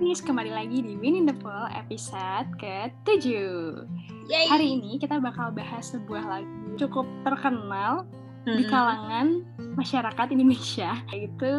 Ladies, 0.00 0.24
kembali 0.24 0.48
lagi 0.48 0.80
di 0.80 0.96
Win 0.96 1.12
in 1.12 1.26
the 1.28 1.36
Pool 1.44 1.68
episode 1.76 2.48
ke-7 2.56 3.36
Hari 4.48 4.80
ini 4.80 4.96
kita 4.96 5.20
bakal 5.20 5.52
bahas 5.52 5.92
sebuah 5.92 6.24
lagu 6.24 6.72
cukup 6.80 7.04
terkenal 7.20 8.08
mm-hmm. 8.08 8.56
di 8.56 8.64
kalangan 8.64 9.44
masyarakat 9.76 10.26
Indonesia 10.32 10.96
Yaitu 11.12 11.52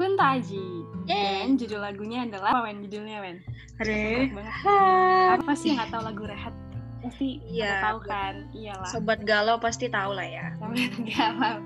Kunta 0.00 0.40
Aji 0.40 0.64
Dan 1.04 1.60
judul 1.60 1.84
lagunya 1.84 2.24
adalah 2.24 2.56
apa 2.56 2.72
Wen? 2.72 2.88
Judulnya 2.88 3.20
Wen? 3.20 3.44
Rehat. 3.84 5.44
Apa 5.44 5.52
sih 5.52 5.76
yang 5.76 5.84
gak 5.84 5.92
tahu 5.92 6.08
lagu 6.08 6.24
Rehat? 6.24 6.56
Pasti 7.04 7.36
ya, 7.52 7.84
tahu 7.84 8.00
kan? 8.08 8.48
Iyalah. 8.56 8.88
Sobat 8.88 9.28
Galau 9.28 9.60
pasti 9.60 9.92
tahu 9.92 10.16
lah 10.16 10.24
ya. 10.24 10.56
Sobat 10.56 10.96
Galau. 11.12 11.60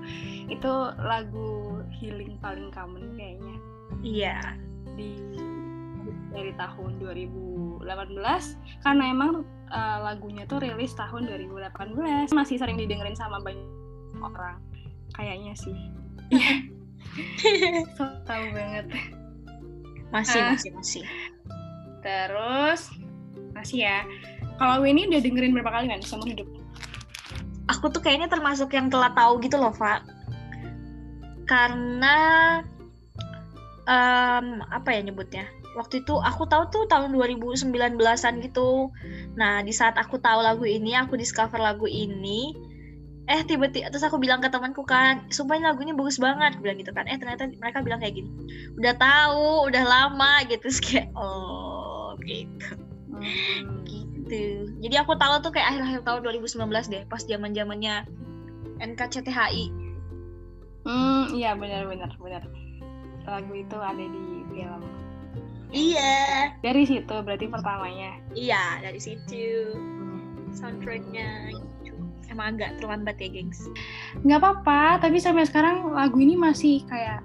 Itu 0.51 0.91
lagu 0.99 1.79
healing 1.95 2.35
paling 2.43 2.75
common 2.75 3.15
kayaknya. 3.15 3.55
Iya. 4.03 4.35
Di 4.99 5.46
dari 6.37 6.53
tahun 6.53 7.01
2018 7.01 7.81
karena 8.85 9.03
emang 9.09 9.41
uh, 9.73 9.97
lagunya 10.05 10.45
tuh 10.45 10.61
rilis 10.61 10.93
tahun 10.93 11.25
2018 11.25 12.29
masih 12.37 12.61
sering 12.61 12.77
didengerin 12.77 13.17
sama 13.17 13.41
banyak 13.41 13.65
orang 14.21 14.61
kayaknya 15.17 15.53
sih. 15.57 15.77
So 17.97 18.05
tahu 18.29 18.45
banget. 18.53 18.93
Masih 20.13 20.37
uh, 20.37 20.53
masih 20.53 20.69
masih. 20.77 21.03
Terus 22.05 22.93
masih 23.57 23.89
ya. 23.89 24.05
Kalau 24.61 24.85
Winnie 24.85 25.09
udah 25.09 25.21
dengerin 25.25 25.57
berapa 25.57 25.81
kali 25.81 25.89
kan 25.89 26.01
seumur 26.05 26.29
hidup? 26.29 26.45
Aku 27.73 27.89
tuh 27.89 28.05
kayaknya 28.05 28.29
termasuk 28.29 28.69
yang 28.77 28.93
telah 28.93 29.09
tahu 29.17 29.41
gitu 29.41 29.57
loh 29.57 29.73
Pak 29.73 30.17
karena 31.47 32.17
um, 33.87 34.61
apa 34.67 34.89
ya 34.91 35.01
nyebutnya 35.07 35.47
waktu 35.77 36.01
itu 36.01 36.17
aku 36.17 36.49
tahu 36.49 36.65
tuh 36.73 36.83
tahun 36.89 37.13
2019-an 37.13 38.33
gitu. 38.41 38.89
Nah, 39.37 39.61
di 39.61 39.69
saat 39.69 39.93
aku 39.95 40.17
tahu 40.17 40.41
lagu 40.41 40.65
ini, 40.65 40.97
aku 40.97 41.13
discover 41.13 41.61
lagu 41.61 41.85
ini, 41.85 42.57
eh 43.29 43.45
tiba-tiba 43.45 43.93
terus 43.93 44.01
aku 44.01 44.17
bilang 44.17 44.41
ke 44.41 44.49
temanku 44.49 44.81
kan, 44.81 45.29
sumpah 45.29 45.61
ini 45.61 45.93
bagus 45.93 46.17
banget, 46.17 46.57
bilang 46.57 46.81
gitu 46.81 46.89
kan. 46.91 47.05
Eh 47.05 47.21
ternyata 47.21 47.45
mereka 47.61 47.85
bilang 47.85 48.01
kayak 48.01 48.17
gini, 48.17 48.29
udah 48.81 48.97
tahu, 48.97 49.69
udah 49.69 49.83
lama 49.85 50.41
gitu, 50.49 50.65
terus 50.65 50.81
kayak 50.81 51.13
oh 51.13 52.17
gitu. 52.25 52.73
Gitu. 53.85 54.43
Jadi 54.81 54.95
aku 54.97 55.13
tahu 55.15 55.39
tuh 55.45 55.53
kayak 55.53 55.77
akhir-akhir 55.77 56.01
tahun 56.03 56.19
2019 56.25 56.91
deh, 56.91 57.03
pas 57.05 57.21
zaman-zamannya 57.21 57.95
NKCTHI. 58.81 59.65
Hmm, 60.87 61.29
iya 61.35 61.53
benar-benar 61.53 62.15
benar. 62.17 62.43
Lagu 63.27 63.51
itu 63.53 63.75
ada 63.75 63.99
di 63.99 64.23
film 64.55 64.96
Iya. 65.71 66.55
Dari 66.63 66.83
situ 66.87 67.15
berarti 67.23 67.45
pertamanya. 67.51 68.19
Iya, 68.31 68.79
dari 68.83 68.99
situ. 68.99 69.75
Soundtracknya 70.55 71.51
emang 72.27 72.59
agak 72.59 72.79
terlambat 72.79 73.19
ya, 73.19 73.29
gengs. 73.31 73.67
Nggak 74.23 74.39
apa-apa, 74.43 75.03
tapi 75.03 75.19
sampai 75.19 75.47
sekarang 75.47 75.95
lagu 75.95 76.19
ini 76.19 76.35
masih 76.35 76.83
kayak 76.87 77.23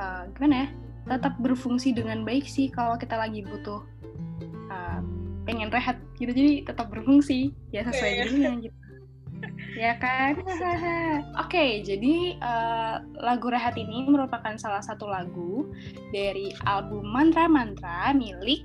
uh, 0.00 0.28
gimana 0.36 0.64
ya? 0.64 0.68
Tetap 1.16 1.36
berfungsi 1.40 1.92
dengan 1.92 2.24
baik 2.24 2.48
sih 2.48 2.72
kalau 2.72 2.96
kita 2.96 3.20
lagi 3.20 3.44
butuh 3.44 3.84
uh, 4.72 5.00
pengen 5.44 5.68
rehat 5.68 6.00
gitu, 6.16 6.32
jadi 6.32 6.64
tetap 6.64 6.88
berfungsi 6.88 7.52
ya 7.68 7.84
sesuai 7.84 8.10
yeah. 8.10 8.24
judulnya 8.24 8.52
gitu 8.64 8.83
ya 9.74 9.98
kan? 9.98 10.38
Oke, 10.46 11.22
okay, 11.38 11.70
jadi 11.82 12.38
uh, 12.38 13.02
lagu 13.20 13.50
Rehat 13.50 13.74
ini 13.74 14.06
merupakan 14.06 14.54
salah 14.58 14.80
satu 14.80 15.10
lagu 15.10 15.70
dari 16.14 16.54
album 16.66 17.10
Mantra 17.10 17.50
Mantra 17.50 18.14
milik 18.14 18.64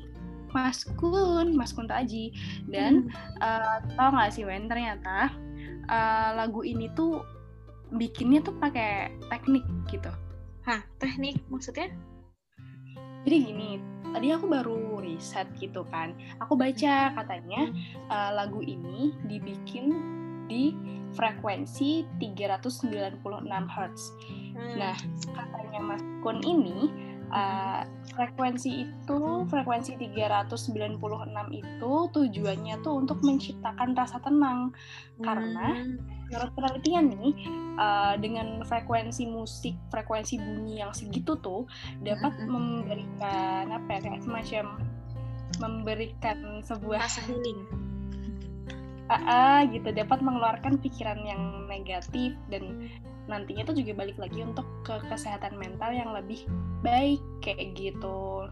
Mas 0.54 0.86
Kun, 0.98 1.54
Mas 1.54 1.74
Kun 1.74 1.90
Taji. 1.90 2.34
Dan 2.70 3.10
hmm. 3.10 3.42
uh, 3.42 3.78
tau 3.98 4.10
gak 4.14 4.34
sih 4.34 4.46
Wen, 4.46 4.70
ternyata 4.70 5.34
uh, 5.90 6.30
lagu 6.38 6.62
ini 6.66 6.90
tuh 6.94 7.26
bikinnya 7.94 8.46
tuh 8.46 8.54
pakai 8.58 9.14
teknik 9.34 9.66
gitu. 9.90 10.10
Hah, 10.66 10.86
teknik 11.02 11.42
maksudnya? 11.50 11.90
Jadi 13.26 13.36
gini, 13.52 13.70
tadi 14.14 14.32
aku 14.32 14.46
baru 14.48 15.02
riset 15.02 15.50
gitu 15.58 15.84
kan. 15.90 16.14
Aku 16.42 16.54
baca 16.56 17.14
katanya 17.14 17.70
uh, 18.10 18.32
lagu 18.38 18.62
ini 18.62 19.14
dibikin 19.26 19.92
di 20.50 20.74
frekuensi 21.16 22.06
396 22.22 23.24
Hz. 23.48 24.02
Hmm. 24.54 24.76
Nah, 24.78 24.98
katanya 25.34 25.80
Mas 25.82 26.04
Kun 26.22 26.44
ini 26.44 26.90
uh, 27.34 27.82
frekuensi 28.14 28.86
itu 28.86 29.20
frekuensi 29.48 29.96
396 29.96 31.00
itu 31.54 31.94
tujuannya 32.12 32.76
tuh 32.82 32.94
untuk 33.06 33.22
menciptakan 33.24 33.94
rasa 33.96 34.18
tenang 34.22 34.74
hmm. 34.74 35.24
karena 35.24 35.68
menurut 36.30 36.52
penelitian 36.54 37.06
nih 37.10 37.34
uh, 37.78 38.14
dengan 38.22 38.62
frekuensi 38.66 39.26
musik 39.30 39.74
frekuensi 39.90 40.38
bunyi 40.38 40.82
yang 40.86 40.94
segitu 40.94 41.38
tuh 41.42 41.66
dapat 42.06 42.34
hmm. 42.38 42.50
memberikan 42.50 43.66
apa 43.74 43.90
ya 43.98 44.00
kayak 44.04 44.22
semacam 44.22 44.66
memberikan 45.58 46.62
sebuah 46.64 47.04
rasa 47.04 47.26
healing 47.26 47.89
uh, 49.10 49.62
gitu. 49.70 49.90
Dapat 49.90 50.22
mengeluarkan 50.22 50.78
pikiran 50.80 51.20
yang 51.26 51.66
negatif 51.66 52.38
dan 52.48 52.90
nantinya 53.30 53.70
tuh 53.70 53.78
juga 53.78 53.94
balik 54.06 54.18
lagi 54.18 54.42
untuk 54.42 54.66
ke 54.82 54.98
kesehatan 55.06 55.58
mental 55.58 55.94
yang 55.94 56.10
lebih 56.14 56.46
baik 56.82 57.22
kayak 57.46 57.78
gitu. 57.78 58.50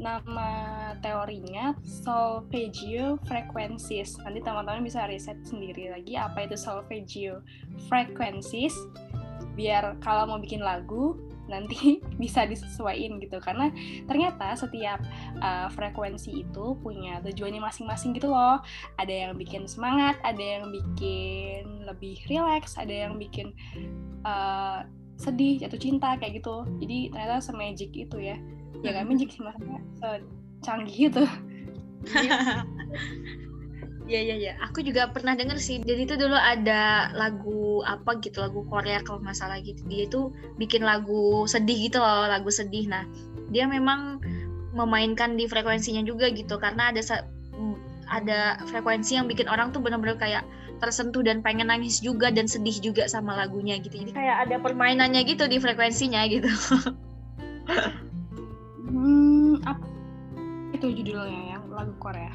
Nama 0.00 0.50
teorinya 1.02 1.74
solfeggio 1.82 3.18
frequencies 3.26 4.16
nanti 4.22 4.40
teman-teman 4.40 4.86
bisa 4.86 5.04
riset 5.10 5.36
sendiri 5.42 5.90
lagi 5.90 6.14
apa 6.14 6.46
itu 6.46 6.56
solfeggio 6.56 7.42
frequencies 7.90 8.72
biar 9.58 9.98
kalau 9.98 10.30
mau 10.30 10.38
bikin 10.38 10.62
lagu 10.62 11.18
nanti 11.50 11.98
bisa 12.22 12.46
disesuaikan 12.46 13.18
gitu. 13.18 13.42
Karena 13.42 13.68
ternyata 14.06 14.54
setiap 14.54 15.02
uh, 15.42 15.68
frekuensi 15.74 16.46
itu 16.46 16.78
punya 16.80 17.18
tujuannya 17.26 17.60
masing-masing 17.60 18.14
gitu 18.14 18.30
loh. 18.30 18.62
Ada 18.96 19.28
yang 19.28 19.32
bikin 19.36 19.66
semangat 19.66 20.16
ada 20.22 20.40
yang 20.40 20.70
bikin 20.70 21.84
lebih 21.84 22.22
rileks 22.30 22.78
ada 22.78 23.10
yang 23.10 23.18
bikin 23.18 23.50
uh, 24.22 24.86
sedih 25.18 25.60
jatuh 25.60 25.80
cinta 25.82 26.16
kayak 26.16 26.40
gitu. 26.40 26.64
Jadi 26.78 27.10
ternyata 27.12 27.42
semagic 27.42 27.90
itu 27.92 28.16
ya. 28.16 28.38
Ya 28.80 28.96
gak 28.96 29.12
magic 29.12 29.28
sih 29.34 29.44
maksudnya 29.44 29.76
secanggih 30.00 31.12
itu 31.12 31.24
Iya 34.08 34.20
iya 34.26 34.36
iya. 34.36 34.52
Aku 34.64 34.80
juga 34.80 35.10
pernah 35.12 35.36
denger 35.36 35.60
sih. 35.60 35.82
Jadi 35.82 36.08
itu 36.08 36.14
dulu 36.16 36.34
ada 36.34 37.12
lagu 37.12 37.84
apa 37.84 38.16
gitu, 38.22 38.40
lagu 38.40 38.64
Korea 38.66 39.04
kalau 39.04 39.20
nggak 39.20 39.36
salah 39.36 39.60
gitu. 39.60 39.82
Dia 39.86 40.08
itu 40.08 40.32
bikin 40.56 40.82
lagu 40.82 41.44
sedih 41.44 41.90
gitu 41.90 42.00
loh, 42.00 42.26
lagu 42.26 42.48
sedih. 42.48 42.88
Nah, 42.88 43.04
dia 43.52 43.68
memang 43.70 44.18
memainkan 44.74 45.34
di 45.34 45.50
frekuensinya 45.50 46.06
juga 46.06 46.30
gitu 46.30 46.58
karena 46.62 46.94
ada 46.94 47.02
ada 48.10 48.58
frekuensi 48.66 49.14
yang 49.18 49.30
bikin 49.30 49.46
orang 49.46 49.70
tuh 49.70 49.78
benar-benar 49.82 50.18
kayak 50.18 50.42
tersentuh 50.82 51.22
dan 51.22 51.44
pengen 51.44 51.70
nangis 51.70 52.02
juga 52.02 52.32
dan 52.32 52.50
sedih 52.50 52.74
juga 52.82 53.06
sama 53.06 53.36
lagunya 53.36 53.78
gitu. 53.78 53.94
Jadi 53.94 54.16
kayak 54.16 54.48
ada 54.48 54.56
permainannya 54.58 55.22
gitu 55.28 55.46
di 55.46 55.62
frekuensinya 55.62 56.24
gitu. 56.26 56.50
hmm, 58.90 59.62
apa 59.62 59.86
itu 60.74 60.86
judulnya 61.04 61.54
yang 61.54 61.62
lagu 61.70 61.94
Korea? 62.00 62.32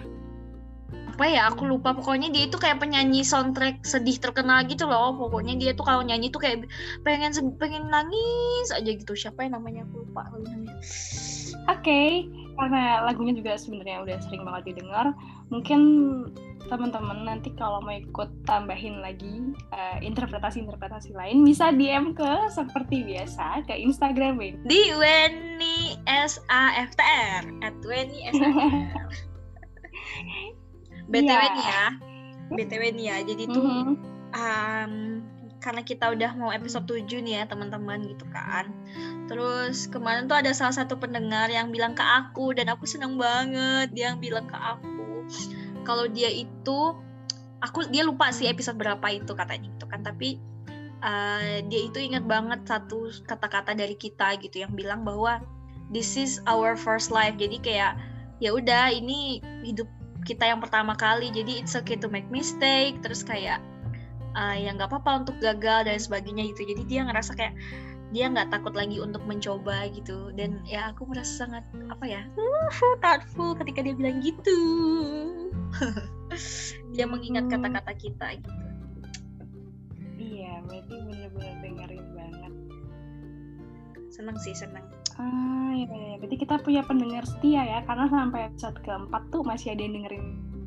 Apa 1.16 1.32
ya 1.32 1.48
aku 1.48 1.64
lupa. 1.64 1.96
Pokoknya 1.96 2.28
dia 2.28 2.52
itu 2.52 2.60
kayak 2.60 2.84
penyanyi 2.84 3.24
soundtrack 3.24 3.88
sedih 3.88 4.20
terkenal 4.20 4.68
gitu 4.68 4.84
loh. 4.84 5.16
Pokoknya 5.16 5.56
dia 5.56 5.72
tuh 5.72 5.88
kalau 5.88 6.04
nyanyi 6.04 6.28
tuh 6.28 6.44
kayak 6.44 6.68
pengen 7.08 7.32
pengen 7.56 7.88
nangis 7.88 8.68
aja 8.76 8.92
gitu. 8.92 9.16
Siapa 9.16 9.48
yang 9.48 9.56
namanya? 9.56 9.88
Aku 9.88 10.04
lupa 10.04 10.28
namanya. 10.36 10.76
Oke 11.66 11.82
okay. 11.82 12.10
karena 12.60 13.02
lagunya 13.02 13.34
juga 13.34 13.58
sebenarnya 13.58 14.04
udah 14.04 14.18
sering 14.28 14.44
banget 14.44 14.76
didengar. 14.76 15.16
Mungkin 15.50 15.82
teman-teman 16.68 17.26
nanti 17.26 17.54
kalau 17.58 17.82
mau 17.82 17.94
ikut 17.94 18.30
tambahin 18.46 19.02
lagi 19.02 19.56
uh, 19.74 19.98
interpretasi-interpretasi 20.02 21.14
lain 21.14 21.46
bisa 21.46 21.70
DM 21.74 22.14
ke 22.18 22.50
seperti 22.54 23.08
biasa 23.08 23.66
ke 23.66 23.74
Instagram 23.82 24.38
Win. 24.38 24.62
Di 24.68 24.94
Weni 24.94 25.98
S 26.06 26.38
A 26.52 26.76
F 26.86 26.94
T 26.94 27.02
R 27.02 27.44
at 27.66 27.76
Weni 27.82 28.30
S 28.30 28.38
A 28.38 28.50
F 28.52 28.58
T 28.58 28.68
R 28.68 29.10
btw 31.10 31.30
yeah. 31.30 31.54
nih 31.54 31.66
ya. 31.66 31.86
Btw 32.54 32.84
nih 32.96 33.06
ya. 33.06 33.18
Jadi 33.26 33.44
tuh 33.50 33.66
mm 33.66 33.82
-hmm. 33.84 33.96
um, 34.34 34.94
karena 35.66 35.82
kita 35.82 36.14
udah 36.14 36.32
mau 36.38 36.54
episode 36.54 36.86
7 36.86 37.26
nih 37.26 37.42
ya 37.42 37.44
teman-teman 37.50 38.06
gitu 38.06 38.26
kan. 38.30 38.70
Terus 39.26 39.90
kemarin 39.90 40.30
tuh 40.30 40.38
ada 40.38 40.54
salah 40.54 40.78
satu 40.78 40.94
pendengar 40.94 41.50
yang 41.50 41.74
bilang 41.74 41.98
ke 41.98 42.06
aku 42.06 42.54
dan 42.54 42.70
aku 42.70 42.86
seneng 42.86 43.18
banget 43.18 43.90
dia 43.98 44.14
yang 44.14 44.22
bilang 44.22 44.46
ke 44.46 44.54
aku. 44.54 45.26
Kalau 45.82 46.06
dia 46.06 46.30
itu 46.30 46.94
aku 47.66 47.90
dia 47.90 48.06
lupa 48.06 48.30
sih 48.30 48.46
episode 48.46 48.78
berapa 48.78 49.06
itu 49.10 49.34
katanya 49.34 49.66
gitu 49.74 49.86
kan. 49.90 50.06
Tapi 50.06 50.38
uh, 51.02 51.66
dia 51.66 51.82
itu 51.90 51.98
ingat 51.98 52.30
banget 52.30 52.62
satu 52.70 53.10
kata-kata 53.26 53.74
dari 53.74 53.98
kita 53.98 54.38
gitu 54.38 54.62
yang 54.62 54.74
bilang 54.78 55.02
bahwa 55.02 55.42
this 55.90 56.14
is 56.14 56.38
our 56.46 56.78
first 56.78 57.10
life. 57.10 57.34
Jadi 57.42 57.58
kayak 57.58 57.98
ya 58.38 58.54
udah 58.54 58.94
ini 58.94 59.42
hidup 59.66 59.90
kita 60.26 60.50
yang 60.50 60.60
pertama 60.60 60.98
kali. 60.98 61.30
Jadi 61.30 61.62
it's 61.62 61.78
okay 61.78 61.96
to 61.96 62.10
make 62.10 62.28
mistake. 62.34 62.98
Terus 63.06 63.22
kayak 63.22 63.62
uh, 64.34 64.58
ya 64.58 64.74
nggak 64.74 64.90
apa-apa 64.90 65.24
untuk 65.24 65.38
gagal 65.40 65.86
dan 65.86 66.02
sebagainya 66.02 66.50
gitu. 66.52 66.66
Jadi 66.66 66.84
dia 66.90 67.06
ngerasa 67.06 67.38
kayak 67.38 67.54
dia 68.10 68.30
nggak 68.30 68.50
takut 68.50 68.74
lagi 68.74 68.98
untuk 68.98 69.22
mencoba 69.30 69.86
gitu. 69.94 70.34
Dan 70.34 70.66
ya 70.66 70.90
aku 70.92 71.06
merasa 71.06 71.46
sangat 71.46 71.64
apa 71.94 72.06
ya 72.10 72.22
uh, 72.36 72.98
thoughtful 73.00 73.54
ketika 73.62 73.86
dia 73.86 73.94
bilang 73.94 74.20
gitu. 74.26 74.60
Dia 76.96 77.04
mengingat 77.04 77.52
kata-kata 77.52 77.94
kita 78.00 78.28
gitu. 78.40 78.52
Iya 80.16 80.64
berarti 80.64 80.96
bener-bener 81.04 81.56
dengerin 81.60 82.08
banget. 82.16 82.54
Seneng 84.16 84.40
sih 84.40 84.56
seneng 84.56 84.95
ah 85.16 85.72
iya, 85.72 85.88
iya 85.88 86.16
berarti 86.20 86.38
kita 86.42 86.60
punya 86.60 86.82
pendengar 86.84 87.24
setia 87.24 87.64
ya 87.64 87.80
karena 87.88 88.12
sampai 88.12 88.52
episode 88.52 88.78
keempat 88.84 89.24
tuh 89.32 89.48
masih 89.48 89.72
ada 89.72 89.82
yang 89.84 89.96
dengerin 90.02 90.26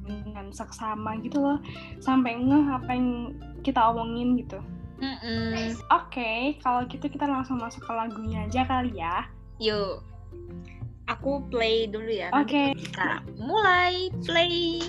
dengan 0.08 0.52
seksama 0.52 1.16
gitu 1.20 1.40
loh. 1.40 1.58
Sampai 2.00 2.36
ngeh 2.40 2.66
apa 2.72 2.92
yang 2.96 3.36
kita 3.60 3.92
omongin 3.92 4.36
gitu. 4.40 4.56
Mm 4.98 5.14
-mm. 5.22 5.78
oke 5.94 6.10
okay, 6.10 6.58
kalau 6.58 6.82
gitu 6.90 7.06
kita 7.06 7.22
langsung 7.22 7.62
masuk 7.62 7.86
ke 7.86 7.92
lagunya 7.94 8.50
aja 8.50 8.66
kali 8.66 8.98
ya. 8.98 9.30
Yuk. 9.62 10.02
Aku 11.06 11.46
play 11.48 11.86
dulu 11.86 12.10
ya. 12.10 12.34
Oke. 12.34 12.74
Okay. 12.74 12.76
kita 12.76 13.22
mulai 13.38 14.10
play. 14.26 14.82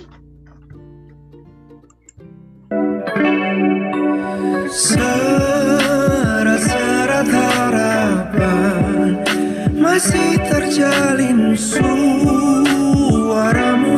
Serat-serat 4.70 7.26
harapan 7.26 9.39
Masih 9.80 10.36
terjalin 10.44 11.56
Suaramu 11.56 12.04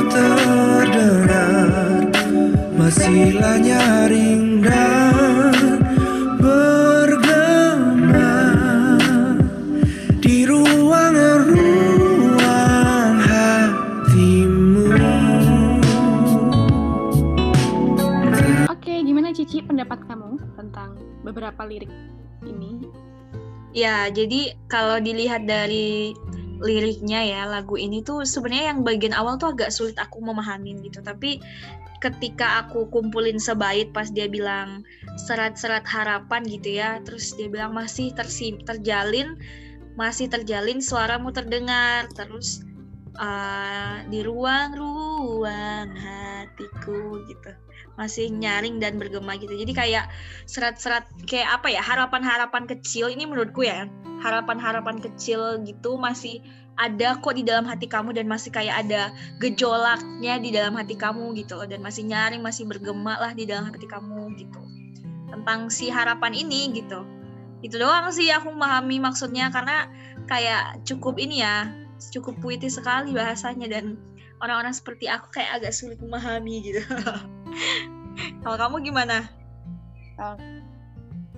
terdengar 0.07 2.07
Masihlah 2.79 3.59
nyaring 3.59 4.63
dan 4.63 5.03
pendapat 19.83 20.05
kamu 20.05 20.31
tentang 20.55 20.91
beberapa 21.27 21.63
lirik 21.67 21.91
ini? 22.45 22.87
Ya, 23.73 24.13
jadi 24.13 24.53
kalau 24.69 25.01
dilihat 25.01 25.49
dari 25.49 26.13
liriknya 26.63 27.25
ya, 27.25 27.43
lagu 27.49 27.75
ini 27.81 28.05
tuh 28.05 28.23
sebenarnya 28.23 28.77
yang 28.77 28.81
bagian 28.85 29.17
awal 29.17 29.41
tuh 29.41 29.57
agak 29.57 29.73
sulit 29.73 29.97
aku 29.97 30.21
memahamin 30.21 30.79
gitu. 30.85 31.01
Tapi 31.01 31.41
ketika 32.05 32.67
aku 32.67 32.91
kumpulin 32.93 33.41
sebait 33.41 33.89
pas 33.91 34.11
dia 34.13 34.29
bilang 34.29 34.85
serat-serat 35.25 35.89
harapan 35.89 36.45
gitu 36.45 36.79
ya, 36.79 37.01
terus 37.01 37.33
dia 37.35 37.49
bilang 37.49 37.73
masih 37.73 38.13
tersim 38.13 38.61
terjalin, 38.63 39.41
masih 39.97 40.29
terjalin 40.29 40.85
suaramu 40.85 41.33
terdengar, 41.33 42.13
terus 42.13 42.61
uh, 43.17 44.05
di 44.13 44.21
ruang-ruang 44.21 45.97
hatiku 45.97 47.25
gitu 47.25 47.53
masih 48.01 48.33
nyaring 48.33 48.81
dan 48.81 48.97
bergema 48.97 49.37
gitu. 49.37 49.53
Jadi 49.53 49.73
kayak 49.77 50.09
serat-serat 50.49 51.05
kayak 51.29 51.61
apa 51.61 51.69
ya 51.69 51.83
harapan-harapan 51.85 52.65
kecil 52.65 53.13
ini 53.13 53.29
menurutku 53.29 53.65
ya 53.65 53.89
harapan-harapan 54.23 55.03
kecil 55.03 55.61
gitu 55.67 55.99
masih 55.99 56.41
ada 56.81 57.21
kok 57.21 57.37
di 57.37 57.45
dalam 57.45 57.69
hati 57.69 57.85
kamu 57.85 58.17
dan 58.17 58.25
masih 58.25 58.49
kayak 58.49 58.89
ada 58.89 59.13
gejolaknya 59.45 60.41
di 60.41 60.51
dalam 60.57 60.73
hati 60.73 60.97
kamu 60.97 61.37
gitu 61.37 61.61
loh. 61.61 61.69
Dan 61.69 61.85
masih 61.85 62.09
nyaring 62.09 62.41
masih 62.41 62.65
bergema 62.65 63.21
lah 63.21 63.37
di 63.37 63.45
dalam 63.45 63.69
hati 63.69 63.85
kamu 63.85 64.33
gitu. 64.41 64.63
Tentang 65.29 65.69
si 65.69 65.93
harapan 65.93 66.33
ini 66.33 66.73
gitu. 66.73 67.05
Itu 67.61 67.77
doang 67.77 68.09
sih 68.09 68.33
aku 68.33 68.57
memahami 68.57 69.05
maksudnya. 69.05 69.53
Karena 69.53 69.85
kayak 70.25 70.81
cukup 70.89 71.21
ini 71.21 71.45
ya 71.45 71.69
cukup 72.09 72.41
puitis 72.41 72.81
sekali 72.81 73.13
bahasanya. 73.13 73.69
Dan 73.69 74.01
orang-orang 74.41 74.73
seperti 74.73 75.13
aku 75.13 75.29
kayak 75.29 75.61
agak 75.61 75.77
sulit 75.77 76.01
memahami 76.01 76.73
gitu 76.73 76.83
Kalau 78.43 78.57
kamu 78.59 78.77
gimana? 78.85 79.27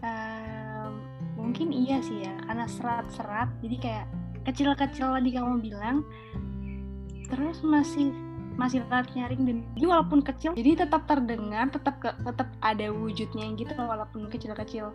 um, 0.05 0.93
mungkin 1.39 1.73
iya 1.73 2.01
sih 2.05 2.25
ya, 2.27 2.35
karena 2.45 2.67
serat-serat, 2.69 3.49
jadi 3.65 3.77
kayak 3.81 4.07
kecil-kecil 4.45 5.17
tadi 5.17 5.31
kamu 5.33 5.63
bilang, 5.63 6.05
terus 7.33 7.65
masih 7.65 8.13
masih 8.55 8.87
lewat 8.87 9.11
nyaring 9.19 9.43
dan 9.43 9.59
jadi 9.75 9.87
walaupun 9.91 10.23
kecil 10.23 10.55
jadi 10.55 10.87
tetap 10.87 11.11
terdengar 11.11 11.75
tetap 11.75 11.99
tetap 11.99 12.47
ada 12.63 12.87
wujudnya 12.87 13.51
gitu 13.59 13.75
walaupun 13.75 14.31
kecil-kecil 14.31 14.95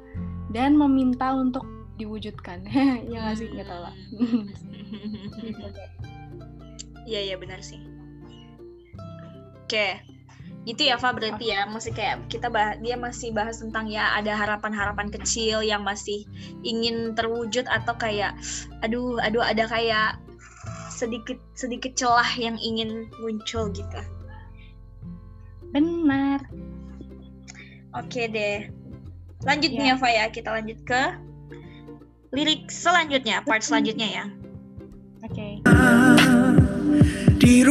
dan 0.55 0.79
meminta 0.79 1.35
untuk 1.35 1.67
diwujudkan. 1.99 2.63
Ya 3.11 3.19
nggak 3.19 3.35
sih? 3.35 3.51
Nggak 3.51 3.67
tahu 3.67 3.81
lah 3.83 3.95
iya 7.09 7.19
iya 7.27 7.35
benar 7.35 7.59
sih. 7.59 7.83
Oke. 9.67 9.99
okay 9.99 10.18
gitu 10.67 10.91
ya 10.91 10.99
Fa 10.99 11.15
berarti 11.15 11.51
ya. 11.55 11.67
Masih 11.69 11.95
kayak 11.95 12.27
kita 12.27 12.51
bah 12.51 12.75
dia 12.79 12.99
masih 12.99 13.31
bahas 13.31 13.63
tentang 13.63 13.87
ya 13.87 14.15
ada 14.17 14.35
harapan-harapan 14.35 15.11
kecil 15.13 15.63
yang 15.63 15.83
masih 15.83 16.27
ingin 16.63 17.15
terwujud 17.15 17.67
atau 17.67 17.95
kayak 17.95 18.35
aduh 18.83 19.19
aduh 19.23 19.43
ada 19.43 19.67
kayak 19.67 20.19
sedikit 20.91 21.39
sedikit 21.55 21.95
celah 21.95 22.27
yang 22.35 22.59
ingin 22.59 23.07
muncul 23.23 23.71
gitu. 23.71 24.01
Benar. 25.71 26.43
Oke 27.95 28.27
deh. 28.27 28.67
Lanjutnya 29.47 29.95
ya. 29.95 29.99
Fa 29.99 30.09
ya. 30.11 30.25
Kita 30.27 30.51
lanjut 30.51 30.79
ke 30.83 31.01
lirik 32.29 32.69
selanjutnya 32.69 33.41
part 33.47 33.65
selanjutnya 33.65 34.07
ya. 34.07 34.25
Oke. 35.25 35.35
Okay. 35.35 35.53
di 37.39 37.65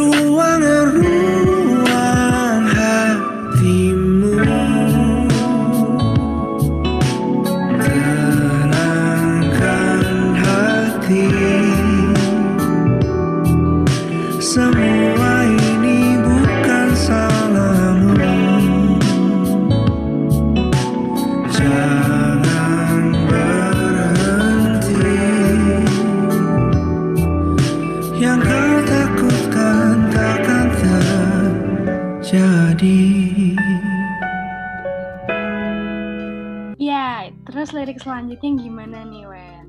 ruang 37.59 37.75
lirik 37.75 37.99
selanjutnya 37.99 38.55
gimana 38.55 39.03
nih 39.03 39.27
Wen? 39.27 39.67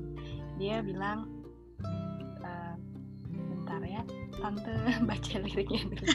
Dia 0.62 0.78
bilang 0.78 1.26
uh, 2.38 2.74
bentar 3.26 3.82
ya 3.82 4.06
tante 4.38 4.70
baca 5.10 5.34
liriknya 5.42 5.90
dulu. 5.90 6.06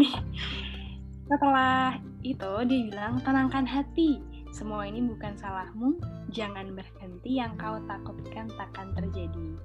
Setelah 1.28 2.00
itu 2.24 2.52
dia 2.64 2.80
bilang 2.88 3.20
tenangkan 3.20 3.68
hati 3.68 4.24
semua 4.48 4.88
ini 4.88 5.04
bukan 5.04 5.36
salahmu 5.36 6.00
jangan 6.32 6.72
berhenti 6.72 7.36
yang 7.36 7.52
kau 7.60 7.76
takutkan 7.84 8.48
takkan 8.56 8.96
terjadi. 8.96 9.60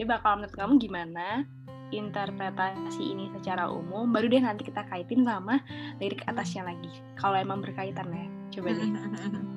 Coba 0.00 0.24
kalau 0.24 0.40
menurut 0.40 0.56
kamu 0.56 0.72
gimana 0.80 1.44
interpretasi 1.92 3.04
ini 3.04 3.28
secara 3.36 3.68
umum? 3.68 4.08
Baru 4.16 4.32
deh 4.32 4.40
nanti 4.40 4.64
kita 4.64 4.80
kaitin 4.88 5.28
sama 5.28 5.60
lirik 6.00 6.24
atasnya 6.24 6.72
lagi 6.72 6.88
kalau 7.20 7.36
emang 7.36 7.60
berkaitan 7.60 8.08
ya. 8.08 8.26
Coba 8.48 8.72
deh 8.72 8.88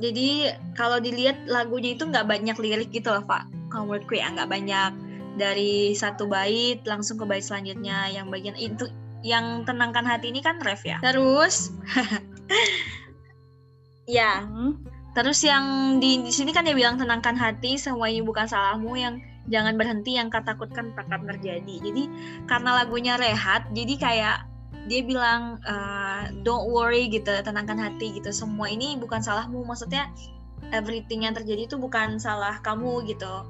jadi 0.00 0.56
kalau 0.78 1.02
dilihat 1.02 1.44
lagunya 1.50 1.92
itu 1.92 2.08
nggak 2.08 2.24
banyak 2.24 2.56
lirik 2.56 2.90
gitu 2.94 3.12
loh 3.12 3.24
pak 3.26 3.48
kalau 3.72 3.88
menurutku 3.88 4.20
ya 4.20 4.28
nggak 4.28 4.52
banyak. 4.52 4.92
Dari 5.32 5.96
satu 5.96 6.28
bait 6.28 6.84
langsung 6.84 7.16
ke 7.16 7.24
bait 7.24 7.40
selanjutnya 7.40 8.12
yang 8.12 8.28
bagian 8.28 8.52
itu 8.60 8.84
yang 9.24 9.64
tenangkan 9.64 10.04
hati 10.04 10.28
ini 10.28 10.44
kan 10.44 10.60
ref 10.60 10.84
ya? 10.84 11.00
Terus? 11.00 11.72
Ya. 14.02 14.44
Hmm. 14.44 14.82
terus 15.14 15.44
yang 15.46 15.96
di, 16.02 16.26
di 16.26 16.32
sini 16.34 16.50
kan 16.50 16.66
dia 16.66 16.74
bilang 16.74 16.98
tenangkan 16.98 17.38
hati 17.38 17.78
semua 17.78 18.10
ini 18.10 18.18
bukan 18.18 18.50
salahmu 18.50 18.98
yang 18.98 19.22
jangan 19.46 19.78
berhenti 19.78 20.18
yang 20.18 20.26
katakan 20.26 20.90
takkan 20.98 21.22
terjadi. 21.22 21.74
Jadi 21.80 22.10
karena 22.50 22.82
lagunya 22.82 23.14
rehat 23.14 23.70
jadi 23.70 23.94
kayak 23.96 24.36
dia 24.90 25.00
bilang 25.06 25.62
uh, 25.62 26.26
don't 26.42 26.66
worry 26.70 27.06
gitu 27.06 27.30
tenangkan 27.42 27.78
hati 27.78 28.18
gitu. 28.18 28.34
Semua 28.34 28.66
ini 28.66 28.98
bukan 28.98 29.22
salahmu 29.22 29.62
maksudnya 29.62 30.10
everything 30.74 31.22
yang 31.22 31.34
terjadi 31.34 31.70
itu 31.70 31.76
bukan 31.78 32.18
salah 32.18 32.58
kamu 32.66 33.06
gitu. 33.06 33.46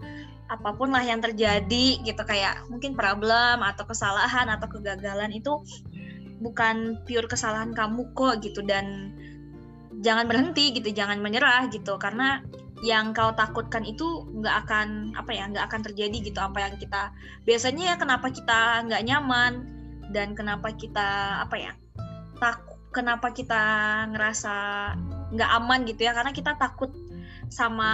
Apa 0.53 0.77
pun 0.77 0.93
lah 0.93 1.01
yang 1.01 1.25
terjadi 1.25 2.05
gitu 2.05 2.23
kayak 2.29 2.69
mungkin 2.69 2.93
problem 2.93 3.65
atau 3.65 3.89
kesalahan 3.89 4.53
atau 4.53 4.69
kegagalan 4.69 5.33
itu 5.33 5.65
bukan 6.45 7.01
pure 7.09 7.31
kesalahan 7.31 7.73
kamu 7.73 8.13
kok 8.13 8.45
gitu. 8.45 8.61
Dan 8.61 9.17
jangan 10.05 10.29
berhenti 10.29 10.77
gitu 10.77 10.93
jangan 10.93 11.25
menyerah 11.25 11.73
gitu. 11.73 11.97
Karena 11.97 12.45
yang 12.83 13.15
kau 13.15 13.31
takutkan 13.33 13.87
itu 13.87 14.27
nggak 14.43 14.67
akan 14.67 15.15
apa 15.15 15.31
ya 15.31 15.47
nggak 15.47 15.71
akan 15.71 15.81
terjadi 15.87 16.19
gitu 16.19 16.43
apa 16.43 16.67
yang 16.67 16.75
kita 16.83 17.15
biasanya 17.47 17.95
ya 17.95 17.97
kenapa 17.97 18.27
kita 18.35 18.83
nggak 18.91 19.07
nyaman 19.07 19.82
dan 20.13 20.37
kenapa 20.37 20.77
kita 20.77 21.41
apa 21.43 21.57
ya 21.57 21.73
takut 22.39 22.73
kenapa 22.93 23.33
kita 23.33 23.63
ngerasa 24.13 24.55
nggak 25.33 25.51
aman 25.59 25.89
gitu 25.89 26.07
ya? 26.07 26.13
Karena 26.13 26.31
kita 26.31 26.55
takut 26.61 26.93
sama 27.49 27.91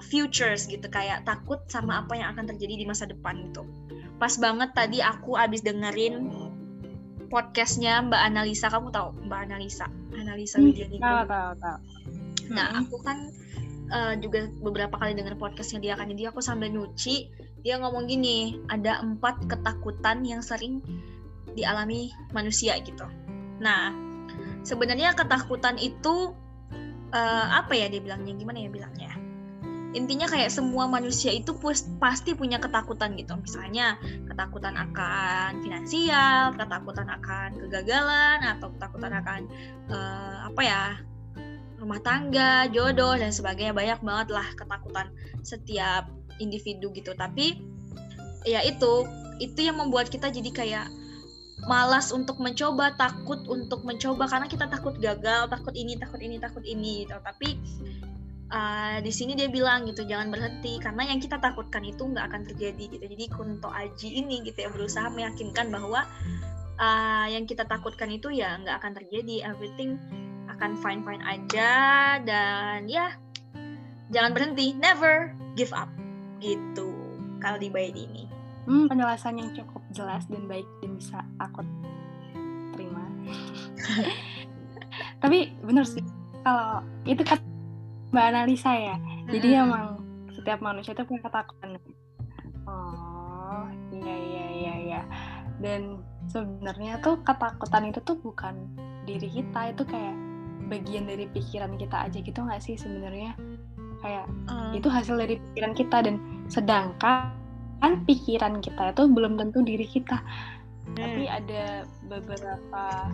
futures 0.00 0.64
gitu 0.64 0.88
kayak 0.88 1.28
takut 1.28 1.60
sama 1.68 2.00
apa 2.00 2.16
yang 2.16 2.32
akan 2.32 2.48
terjadi 2.56 2.80
di 2.80 2.86
masa 2.88 3.04
depan 3.04 3.52
gitu. 3.52 3.68
Pas 4.16 4.32
banget 4.40 4.72
tadi 4.72 5.04
aku 5.04 5.36
abis 5.36 5.60
dengerin 5.60 6.28
podcastnya 7.28 8.00
Mbak 8.08 8.22
Analisa. 8.32 8.72
Kamu 8.72 8.88
tahu 8.88 9.12
Mbak 9.28 9.40
Analisa? 9.48 9.86
Analisa 10.16 10.56
Hmm, 10.58 10.72
tahu 10.72 11.22
tahu 11.28 11.50
tahu. 11.60 11.78
Nah, 12.50 12.66
Mm-mm. 12.74 12.80
aku 12.88 12.96
kan 13.04 13.18
eh, 13.92 14.14
juga 14.18 14.48
beberapa 14.64 14.96
kali 14.96 15.14
denger 15.14 15.38
podcastnya 15.38 15.78
dia 15.84 15.94
kan, 15.94 16.10
jadi 16.10 16.34
aku 16.34 16.42
sambil 16.42 16.72
nyuci, 16.72 17.30
dia 17.60 17.76
ngomong 17.76 18.08
gini, 18.08 18.60
ada 18.72 19.04
empat 19.04 19.44
ketakutan 19.48 20.24
yang 20.24 20.40
sering 20.40 20.80
dialami 21.52 22.12
manusia 22.32 22.78
gitu. 22.80 23.04
Nah, 23.60 23.92
sebenarnya 24.64 25.12
ketakutan 25.12 25.76
itu 25.76 26.32
eh, 27.12 27.46
apa 27.50 27.72
ya 27.76 27.92
dia 27.92 28.00
bilangnya? 28.00 28.32
Gimana 28.36 28.58
ya 28.64 28.70
bilangnya? 28.72 29.12
Intinya 29.90 30.30
kayak 30.30 30.54
semua 30.54 30.86
manusia 30.86 31.34
itu 31.34 31.50
pasti 31.98 32.38
punya 32.38 32.62
ketakutan 32.62 33.18
gitu. 33.18 33.34
Misalnya 33.34 33.98
ketakutan 34.30 34.78
akan 34.78 35.66
finansial, 35.66 36.54
ketakutan 36.54 37.10
akan 37.10 37.58
kegagalan, 37.66 38.38
atau 38.46 38.70
ketakutan 38.78 39.12
akan 39.18 39.40
eh, 39.90 40.36
apa 40.46 40.62
ya? 40.62 40.84
rumah 41.80 41.96
tangga, 42.04 42.68
jodoh 42.68 43.16
dan 43.16 43.32
sebagainya 43.32 43.72
banyak 43.72 44.04
banget 44.04 44.28
lah 44.36 44.44
ketakutan 44.52 45.08
setiap 45.40 46.12
individu 46.40 46.90
gitu. 46.96 47.12
Tapi 47.14 47.60
ya 48.48 48.64
itu 48.64 49.04
itu 49.40 49.60
yang 49.60 49.76
membuat 49.80 50.08
kita 50.08 50.28
jadi 50.32 50.50
kayak 50.52 50.86
malas 51.68 52.08
untuk 52.12 52.40
mencoba, 52.40 52.96
takut 52.96 53.44
untuk 53.48 53.84
mencoba 53.84 54.24
karena 54.28 54.48
kita 54.48 54.64
takut 54.68 54.96
gagal, 54.96 55.48
takut 55.52 55.76
ini, 55.76 55.96
takut 56.00 56.20
ini, 56.20 56.36
takut 56.40 56.64
ini 56.64 57.04
gitu. 57.04 57.16
Tapi 57.20 57.48
uh, 58.52 58.96
di 59.04 59.12
sini 59.12 59.36
dia 59.36 59.48
bilang 59.52 59.84
gitu 59.88 60.04
jangan 60.08 60.32
berhenti 60.32 60.80
karena 60.80 61.04
yang 61.04 61.20
kita 61.20 61.36
takutkan 61.36 61.84
itu 61.84 62.00
nggak 62.08 62.32
akan 62.32 62.42
terjadi 62.48 62.84
gitu. 62.96 63.04
Jadi 63.04 63.24
Kunto 63.28 63.68
Aji 63.68 64.24
ini 64.24 64.40
gitu 64.44 64.64
ya 64.64 64.70
berusaha 64.72 65.08
meyakinkan 65.12 65.68
bahwa 65.68 66.08
uh, 66.80 67.26
yang 67.28 67.44
kita 67.44 67.68
takutkan 67.68 68.08
itu 68.08 68.32
ya 68.32 68.56
nggak 68.60 68.80
akan 68.80 68.92
terjadi. 68.96 69.52
Everything 69.52 70.00
akan 70.48 70.76
fine 70.76 71.00
fine 71.04 71.24
aja 71.24 71.72
dan 72.20 72.84
ya 72.84 73.16
jangan 74.12 74.36
berhenti 74.36 74.76
never 74.76 75.32
give 75.56 75.72
up 75.72 75.88
gitu 76.40 76.90
kalau 77.38 77.60
di 77.60 77.68
bait 77.68 77.94
ini 77.94 78.40
Hmm, 78.68 78.86
penjelasan 78.86 79.40
yang 79.40 79.50
cukup 79.56 79.82
jelas 79.90 80.28
dan 80.28 80.44
baik 80.44 80.68
dan 80.78 80.94
bisa 80.94 81.18
aku 81.40 81.64
terima. 82.76 83.02
Tapi 85.22 85.56
bener 85.64 85.82
sih, 85.88 86.04
kalau 86.44 86.84
itu 87.08 87.18
kan 87.24 87.40
mbak 88.12 88.30
analisa 88.30 88.70
ya. 88.76 88.96
Jadi 89.26 89.48
Mm-mm. 89.56 89.64
emang 89.64 89.86
setiap 90.36 90.60
manusia 90.60 90.92
itu 90.92 91.02
punya 91.08 91.24
ketakutan. 91.24 91.82
Oh, 92.68 93.66
iya 93.90 94.14
iya 94.14 94.46
iya 94.52 94.74
iya. 94.76 95.02
Dan 95.58 96.04
sebenarnya 96.28 97.00
tuh 97.00 97.18
ketakutan 97.24 97.90
itu 97.90 97.98
tuh 98.04 98.22
bukan 98.22 98.54
diri 99.08 99.26
kita, 99.34 99.72
itu 99.72 99.82
kayak 99.88 100.14
bagian 100.68 101.08
dari 101.10 101.26
pikiran 101.32 101.74
kita 101.74 102.06
aja 102.06 102.18
gitu 102.22 102.38
nggak 102.38 102.62
sih 102.62 102.76
sebenarnya? 102.78 103.34
Kayak 104.00 104.30
Hmm, 104.70 104.78
itu 104.78 104.86
hasil 104.86 105.18
dari 105.18 105.34
pikiran 105.38 105.74
kita 105.74 105.98
dan 106.06 106.14
sedangkan 106.46 107.34
kan 107.80 107.92
pikiran 108.06 108.62
kita 108.62 108.94
itu 108.94 109.02
belum 109.10 109.34
tentu 109.34 109.66
diri 109.66 109.82
kita. 109.82 110.22
Tapi 110.94 111.26
ada 111.26 111.82
beberapa 112.06 113.10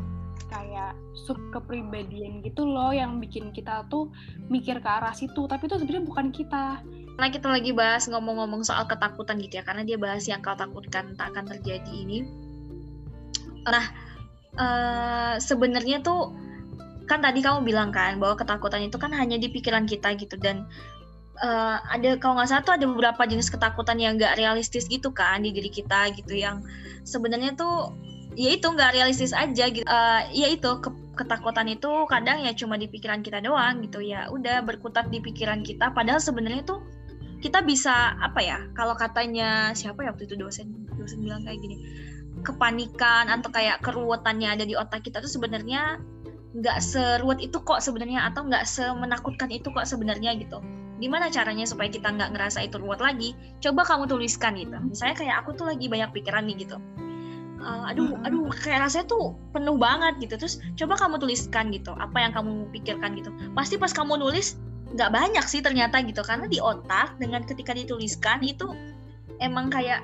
kayak 0.53 0.93
sub 1.17 1.41
kepribadian 1.51 2.45
gitu 2.45 2.69
loh 2.69 2.93
yang 2.93 3.19
bikin 3.19 3.51
kita 3.57 3.89
tuh 3.89 4.13
mikir 4.53 4.85
ke 4.85 4.89
arah 4.89 5.17
situ. 5.17 5.49
Tapi 5.49 5.65
itu 5.65 5.81
sebenarnya 5.81 6.05
bukan 6.05 6.27
kita. 6.29 6.85
Karena 7.17 7.29
kita 7.33 7.49
lagi 7.49 7.73
bahas 7.73 8.05
ngomong-ngomong 8.13 8.61
soal 8.61 8.85
ketakutan 8.85 9.41
gitu 9.41 9.61
ya 9.61 9.65
karena 9.65 9.81
dia 9.89 9.97
bahas 9.97 10.29
yang 10.29 10.45
kau 10.45 10.53
takutkan 10.53 11.17
tak 11.17 11.33
akan 11.33 11.49
terjadi 11.57 11.93
ini. 11.97 12.19
Nah 13.65 13.87
eh, 14.61 15.35
sebenarnya 15.41 16.05
tuh 16.05 16.37
kan 17.07 17.23
tadi 17.23 17.41
kamu 17.41 17.63
bilang 17.63 17.91
kan 17.95 18.19
bahwa 18.19 18.35
ketakutan 18.39 18.87
itu 18.87 18.99
kan 18.99 19.15
hanya 19.15 19.39
di 19.39 19.49
pikiran 19.51 19.87
kita 19.87 20.15
gitu. 20.19 20.37
Dan 20.37 20.67
eh, 21.41 21.77
ada 21.81 22.19
kalau 22.19 22.39
nggak 22.39 22.49
salah 22.51 22.65
tuh 22.67 22.75
ada 22.77 22.87
beberapa 22.87 23.23
jenis 23.25 23.49
ketakutan 23.49 23.97
yang 24.03 24.19
nggak 24.19 24.37
realistis 24.37 24.91
gitu 24.91 25.15
kan 25.15 25.43
di 25.43 25.55
diri 25.55 25.71
kita 25.71 26.13
gitu. 26.19 26.35
Yang 26.35 26.67
sebenarnya 27.07 27.55
tuh 27.55 27.95
ya 28.37 28.53
itu 28.53 28.67
nggak 28.67 28.93
realistis 28.93 29.33
aja 29.33 29.65
gitu. 29.71 29.87
Eh, 29.87 30.23
ya 30.35 30.49
itu 30.51 30.71
ke- 30.83 31.05
ketakutan 31.17 31.71
itu 31.73 31.89
kadang 32.11 32.45
ya 32.45 32.53
cuma 32.53 32.77
di 32.77 32.91
pikiran 32.91 33.25
kita 33.25 33.41
doang 33.41 33.81
gitu. 33.87 34.03
Ya 34.03 34.29
udah 34.29 34.61
berkutat 34.67 35.09
di 35.09 35.23
pikiran 35.23 35.65
kita. 35.65 35.95
Padahal 35.95 36.21
sebenarnya 36.21 36.67
tuh 36.67 36.83
kita 37.41 37.63
bisa 37.63 38.17
apa 38.19 38.41
ya 38.41 38.59
kalau 38.73 38.97
katanya 38.97 39.71
siapa 39.77 40.03
ya 40.03 40.11
waktu 40.11 40.25
itu 40.25 40.35
dosen 40.41 40.73
dosen 40.97 41.21
bilang 41.21 41.45
kayak 41.45 41.61
gini 41.61 41.77
kepanikan 42.43 43.29
atau 43.29 43.49
kayak 43.53 43.81
keruwetannya 43.85 44.49
ada 44.57 44.65
di 44.65 44.75
otak 44.77 45.05
kita 45.05 45.21
tuh 45.21 45.31
sebenarnya 45.31 46.01
nggak 46.57 46.79
seruwet 46.81 47.45
itu 47.45 47.61
kok 47.61 47.85
sebenarnya 47.85 48.33
atau 48.33 48.49
nggak 48.49 48.65
semenakutkan 48.65 49.53
itu 49.53 49.69
kok 49.69 49.85
sebenarnya 49.85 50.33
gitu. 50.41 50.65
Gimana 50.97 51.29
caranya 51.29 51.69
supaya 51.69 51.93
kita 51.93 52.09
nggak 52.09 52.33
ngerasa 52.33 52.65
itu 52.65 52.81
ruwet 52.81 53.05
lagi? 53.05 53.37
Coba 53.61 53.85
kamu 53.85 54.09
tuliskan 54.09 54.57
gitu. 54.57 54.73
Misalnya 54.81 55.17
kayak 55.21 55.37
aku 55.45 55.53
tuh 55.53 55.69
lagi 55.69 55.85
banyak 55.93 56.09
pikiran 56.17 56.49
nih 56.49 56.65
gitu. 56.65 56.81
Eh, 57.61 57.91
aduh 57.93 58.17
Mm-mm. 58.17 58.25
aduh 58.25 58.49
kayak 58.53 58.89
rasanya 58.89 59.05
tuh 59.05 59.37
penuh 59.53 59.77
banget 59.77 60.17
gitu. 60.25 60.35
Terus 60.41 60.57
coba 60.81 60.97
kamu 60.97 61.21
tuliskan 61.21 61.69
gitu 61.77 61.93
apa 61.93 62.17
yang 62.25 62.33
kamu 62.33 62.73
pikirkan 62.73 63.13
gitu. 63.21 63.29
Pasti 63.53 63.77
pas 63.77 63.93
kamu 63.93 64.17
nulis 64.17 64.57
nggak 64.97 65.13
banyak 65.13 65.45
sih 65.45 65.61
ternyata 65.61 66.01
gitu. 66.09 66.25
Karena 66.25 66.49
di 66.49 66.57
otak 66.57 67.21
dengan 67.21 67.45
ketika 67.45 67.77
dituliskan 67.77 68.41
itu 68.41 68.73
emang 69.45 69.69
kayak 69.69 70.01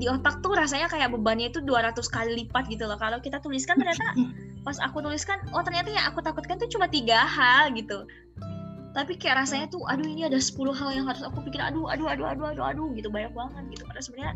di 0.00 0.08
otak 0.08 0.40
tuh 0.40 0.56
rasanya 0.56 0.88
kayak 0.88 1.12
bebannya 1.12 1.52
itu 1.52 1.60
200 1.60 1.92
kali 2.08 2.32
lipat 2.40 2.72
gitu 2.72 2.88
loh. 2.88 2.96
Kalau 2.96 3.20
kita 3.20 3.36
tuliskan 3.44 3.76
ternyata 3.76 4.16
pas 4.60 4.76
aku 4.84 5.00
tuliskan 5.00 5.40
oh 5.56 5.64
ternyata 5.64 5.88
yang 5.88 6.04
aku 6.08 6.20
takutkan 6.20 6.60
tuh 6.60 6.68
cuma 6.68 6.86
tiga 6.86 7.24
hal 7.24 7.72
gitu. 7.72 8.04
Tapi 8.90 9.14
kayak 9.16 9.46
rasanya 9.46 9.66
tuh 9.70 9.86
aduh 9.86 10.02
ini 10.02 10.26
ada 10.26 10.42
10 10.42 10.58
hal 10.74 10.90
yang 10.90 11.06
harus 11.06 11.22
aku 11.22 11.46
pikir 11.46 11.62
aduh 11.62 11.86
aduh 11.86 12.10
aduh 12.10 12.26
aduh 12.26 12.46
aduh 12.50 12.64
aduh 12.66 12.88
gitu 12.98 13.08
banyak 13.08 13.30
banget 13.32 13.64
gitu. 13.78 13.82
Padahal 13.86 14.04
sebenarnya 14.04 14.34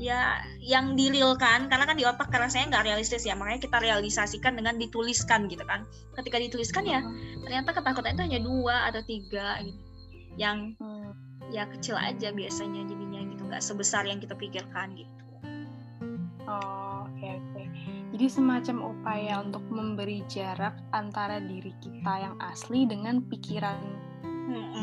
ya 0.00 0.40
yang 0.64 0.96
direalkan 0.96 1.68
karena 1.68 1.84
kan 1.84 1.96
di 2.00 2.08
otak 2.08 2.32
kan 2.32 2.40
rasanya 2.40 2.72
nggak 2.72 2.84
realistis 2.88 3.28
ya 3.28 3.36
makanya 3.36 3.68
kita 3.68 3.76
realisasikan 3.84 4.56
dengan 4.56 4.80
dituliskan 4.80 5.46
gitu 5.52 5.62
kan. 5.68 5.84
Ketika 6.16 6.40
dituliskan 6.40 6.88
ya 6.88 7.04
ternyata 7.44 7.76
ketakutan 7.76 8.16
itu 8.16 8.22
hanya 8.24 8.40
dua 8.40 8.76
atau 8.88 9.04
tiga 9.04 9.60
gitu. 9.60 9.80
Yang 10.40 10.80
Hmm. 10.80 11.12
ya 11.52 11.68
kecil 11.68 11.98
aja 12.00 12.32
biasanya 12.32 12.86
jadinya 12.88 13.20
gitu 13.26 13.42
nggak 13.44 13.60
sebesar 13.60 14.08
yang 14.08 14.16
kita 14.16 14.32
pikirkan 14.32 14.96
gitu. 14.96 15.24
Oh. 16.48 16.89
Jadi 18.20 18.36
semacam 18.36 18.92
upaya 18.92 19.40
untuk 19.40 19.64
memberi 19.72 20.20
jarak 20.28 20.76
antara 20.92 21.40
diri 21.40 21.72
kita 21.80 22.20
yang 22.20 22.36
asli 22.36 22.84
dengan 22.84 23.24
pikiran 23.24 23.80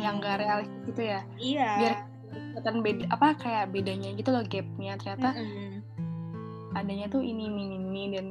yang 0.02 0.18
gak 0.18 0.42
realistis 0.42 0.82
gitu 0.90 1.02
ya. 1.06 1.22
iya 1.38 1.70
Biar 1.78 1.94
kelihatan 2.34 2.76
beda 2.82 3.04
apa 3.14 3.28
kayak 3.38 3.70
bedanya 3.70 4.10
gitu 4.18 4.34
loh 4.34 4.42
gapnya 4.42 4.98
ternyata 4.98 5.38
Mm-mm. 5.38 5.86
adanya 6.74 7.06
tuh 7.14 7.22
ini 7.22 7.46
ini 7.46 7.78
ini 7.78 8.04
dan 8.18 8.28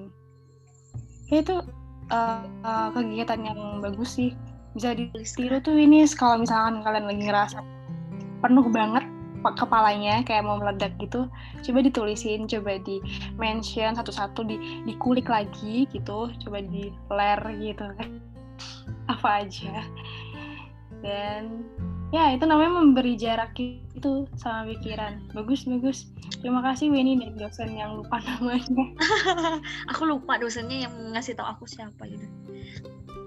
ya 1.30 1.38
itu 1.38 1.54
uh, 2.10 2.42
uh, 2.66 2.88
kegiatan 2.90 3.46
yang 3.46 3.78
bagus 3.78 4.18
sih 4.18 4.34
bisa 4.74 4.90
ditiru 4.90 5.62
tuh 5.62 5.78
ini 5.78 6.02
kalau 6.18 6.42
misalkan 6.42 6.82
kalian 6.82 7.06
lagi 7.06 7.22
ngerasa 7.30 7.58
penuh 8.42 8.66
banget 8.74 9.06
kepalanya 9.54 10.26
kayak 10.26 10.42
mau 10.42 10.58
meledak 10.58 10.98
gitu 10.98 11.30
coba 11.62 11.78
ditulisin 11.84 12.50
coba 12.50 12.82
di 12.82 12.98
mention 13.38 13.94
satu-satu 13.94 14.42
di 14.42 14.56
dikulik 14.88 15.30
lagi 15.30 15.86
gitu 15.94 16.32
coba 16.42 16.58
di 16.64 16.90
flare 17.06 17.46
gitu. 17.62 17.86
Apa 19.12 19.46
aja. 19.46 19.86
Dan 21.04 21.62
ya 22.10 22.34
itu 22.34 22.42
namanya 22.48 22.82
memberi 22.82 23.14
jarak 23.14 23.54
gitu 23.54 24.26
sama 24.34 24.66
pikiran. 24.66 25.22
Bagus 25.30 25.62
bagus. 25.68 26.10
Terima 26.42 26.58
kasih 26.64 26.90
Weni 26.90 27.14
dan 27.20 27.38
dosen 27.38 27.78
yang 27.78 28.02
lupa 28.02 28.18
namanya. 28.24 28.90
Aku 29.94 30.08
lupa 30.08 30.40
dosennya 30.42 30.90
yang 30.90 30.94
ngasih 31.14 31.38
tahu 31.38 31.46
aku 31.46 31.64
siapa 31.70 32.02
gitu 32.10 32.26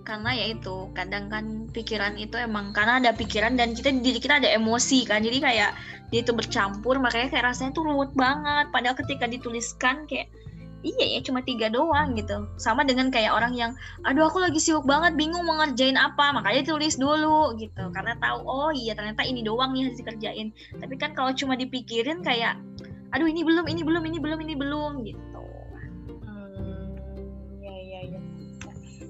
karena 0.10 0.34
ya 0.34 0.46
itu 0.58 0.89
kadang 0.98 1.30
kan 1.30 1.70
pikiran 1.70 2.18
itu 2.18 2.34
emang 2.42 2.74
karena 2.74 2.98
ada 2.98 3.13
pikiran 3.13 3.54
dan 3.54 3.78
kita 3.78 3.94
di 3.94 4.01
diri 4.01 4.18
kita 4.18 4.42
ada 4.42 4.50
emosi 4.50 5.06
kan. 5.06 5.22
Jadi 5.22 5.38
kayak 5.38 5.78
dia 6.10 6.20
itu 6.25 6.34
bercampur 6.34 6.98
makanya 6.98 7.30
kayak 7.30 7.54
rasanya 7.54 7.78
tuh 7.78 7.86
ruwet 7.86 8.10
banget. 8.18 8.74
Padahal 8.74 8.98
ketika 8.98 9.30
dituliskan 9.30 10.10
kayak 10.10 10.34
iya 10.82 11.06
ya 11.13 11.20
cuma 11.22 11.46
tiga 11.46 11.70
doang 11.70 12.18
gitu. 12.18 12.50
Sama 12.58 12.82
dengan 12.82 13.13
kayak 13.13 13.38
orang 13.38 13.54
yang 13.54 13.72
aduh 14.01 14.34
aku 14.34 14.42
lagi 14.42 14.58
sibuk 14.58 14.89
banget 14.89 15.13
bingung 15.13 15.46
mau 15.46 15.62
ngerjain 15.62 15.94
apa. 15.94 16.34
Makanya 16.34 16.66
tulis 16.66 16.98
dulu 16.98 17.54
gitu. 17.62 17.94
Karena 17.94 18.18
tahu 18.18 18.42
oh 18.50 18.74
iya 18.74 18.98
ternyata 18.98 19.22
ini 19.22 19.46
doang 19.46 19.78
nih 19.78 19.94
harus 19.94 20.01
dikerjain. 20.01 20.50
Tapi 20.82 20.98
kan 20.98 21.13
kalau 21.13 21.38
cuma 21.38 21.54
dipikirin 21.54 22.25
kayak 22.25 22.58
aduh 23.13 23.30
ini 23.30 23.46
belum 23.46 23.70
ini 23.70 23.86
belum 23.86 24.04
ini 24.10 24.18
belum 24.18 24.39
ini 24.42 24.54
belum 24.58 24.92
gitu 25.06 25.49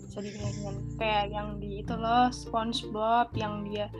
Bisa 0.10 0.26
dibilang 0.26 0.82
kayak 0.98 1.26
yang 1.30 1.62
di 1.62 1.86
itu 1.86 1.94
loh 1.94 2.34
SpongeBob 2.34 3.30
yang 3.38 3.62
dia 3.70 3.94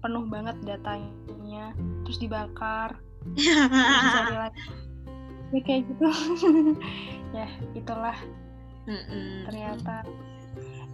penuh 0.00 0.24
banget 0.32 0.56
datanya 0.64 1.76
terus 2.08 2.16
dibakar 2.16 2.96
terus 3.36 4.32
lagi. 4.40 4.60
Ya 5.52 5.60
kayak 5.60 5.82
gitu. 5.84 6.08
ya 7.36 7.46
itulah 7.76 8.16
Mm-mm. 8.88 9.44
ternyata. 9.44 10.00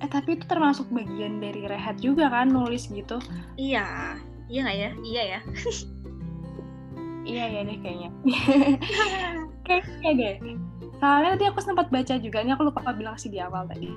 Eh 0.03 0.11
tapi 0.11 0.35
itu 0.35 0.45
termasuk 0.51 0.91
bagian 0.91 1.39
dari 1.39 1.63
rehat 1.71 2.03
juga 2.03 2.27
kan 2.29 2.51
nulis 2.51 2.91
gitu. 2.91 3.23
iya 3.55 4.19
iya 4.51 4.61
nggak 4.67 4.79
ya 4.83 4.91
iya 5.07 5.23
ya 5.39 5.41
Iya 7.27 7.45
ya 7.51 7.61
deh 7.67 7.79
kayaknya. 7.83 8.11
Kayaknya 9.67 10.11
deh. 10.15 10.35
Soalnya 10.97 11.37
tadi 11.37 11.45
aku 11.53 11.61
sempat 11.61 11.93
baca 11.93 12.15
juga, 12.17 12.41
ini 12.41 12.57
aku 12.57 12.73
lupa 12.73 12.81
bilang 12.97 13.21
sih 13.21 13.29
di 13.29 13.37
awal 13.43 13.69
tadi. 13.69 13.91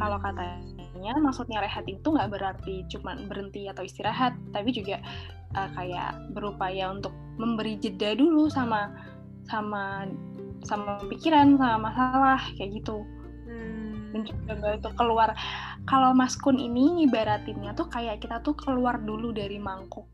Kalau 0.00 0.16
katanya 0.22 1.12
maksudnya 1.20 1.60
rehat 1.60 1.84
itu 1.84 2.06
nggak 2.06 2.30
berarti 2.32 2.88
cuma 2.88 3.18
berhenti 3.28 3.68
atau 3.68 3.84
istirahat, 3.84 4.32
tapi 4.54 4.72
juga 4.72 5.04
uh, 5.52 5.68
kayak 5.76 6.32
berupaya 6.32 6.88
untuk 6.88 7.12
memberi 7.36 7.76
jeda 7.76 8.16
dulu 8.16 8.48
sama 8.48 8.88
sama 9.44 10.08
sama 10.64 11.02
pikiran, 11.12 11.60
sama 11.60 11.92
masalah 11.92 12.40
kayak 12.56 12.80
gitu. 12.80 13.04
Hmm. 13.44 14.16
Dan 14.16 14.20
juga 14.24 14.80
itu 14.80 14.90
keluar. 14.96 15.36
Kalau 15.84 16.16
maskun 16.16 16.56
ini 16.56 17.04
ibaratinnya 17.04 17.76
tuh 17.76 17.88
kayak 17.92 18.24
kita 18.24 18.40
tuh 18.40 18.56
keluar 18.56 18.96
dulu 18.96 19.34
dari 19.34 19.60
mangkuk 19.60 20.08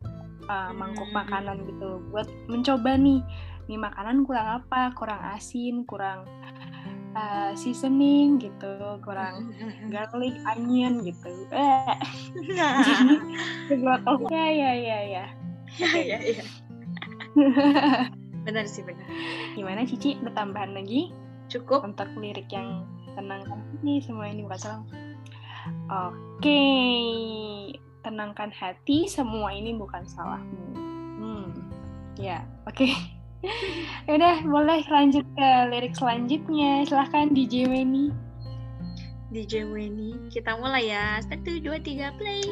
uh, 0.48 0.70
mangkuk 0.74 1.08
Hmm. 1.10 1.22
makanan 1.22 1.56
gitu 1.66 2.02
buat 2.10 2.28
mencoba 2.50 2.98
nih 2.98 3.20
nih 3.66 3.78
makanan 3.78 4.22
kurang 4.22 4.62
apa 4.62 4.94
kurang 4.94 5.18
asin 5.34 5.82
kurang 5.86 6.26
uh, 7.16 7.50
seasoning 7.58 8.38
gitu 8.38 9.00
kurang 9.02 9.54
garlic 9.90 10.36
onion 10.46 11.02
gitu. 11.02 11.30
Eh 11.54 11.96
ya 14.40 14.48
ya 14.50 14.72
ya. 14.74 14.98
Ya. 15.06 15.24
Iya, 15.76 16.18
iya. 16.22 16.44
benar 18.46 18.64
sih 18.70 18.86
benar. 18.86 19.04
Gimana 19.58 19.84
Cici? 19.84 20.16
Ada 20.22 20.32
tambahan 20.32 20.72
lagi? 20.72 21.10
Cukup. 21.50 21.82
Untuk 21.84 22.08
lirik 22.16 22.48
yang 22.54 22.86
tenangkan 23.18 23.60
ini 23.82 24.00
semua 24.00 24.30
ini 24.30 24.46
bukan 24.46 24.60
salah. 24.60 24.82
Oke. 25.90 26.62
Tenangkan 28.06 28.54
hati 28.54 29.10
semua 29.10 29.50
ini 29.50 29.74
bukan 29.74 30.06
salahmu 30.06 30.78
hmm. 31.18 31.50
Ya 32.22 32.46
oke 32.62 32.86
Udah, 34.14 34.36
boleh 34.46 34.80
lanjut 34.88 35.26
ke 35.36 35.48
lirik 35.70 35.94
selanjutnya. 35.98 36.86
Silahkan 36.88 37.32
DJ 37.34 37.68
Weni. 37.68 38.26
DJ 39.36 39.66
Weni 39.68 40.16
kita 40.32 40.54
mulai 40.56 40.88
ya 40.88 41.18
satu 41.18 41.58
dua 41.58 41.76
tiga 41.82 42.14
play 42.14 42.46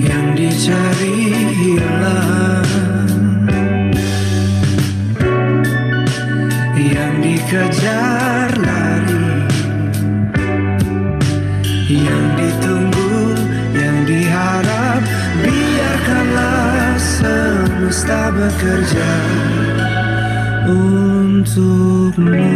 yang 0.00 0.26
dicari 0.32 1.16
hilang 1.52 2.66
yang 6.74 7.14
dikejar 7.22 8.17
semesta 18.08 18.32
bekerja 18.32 19.10
untukmu 20.68 22.48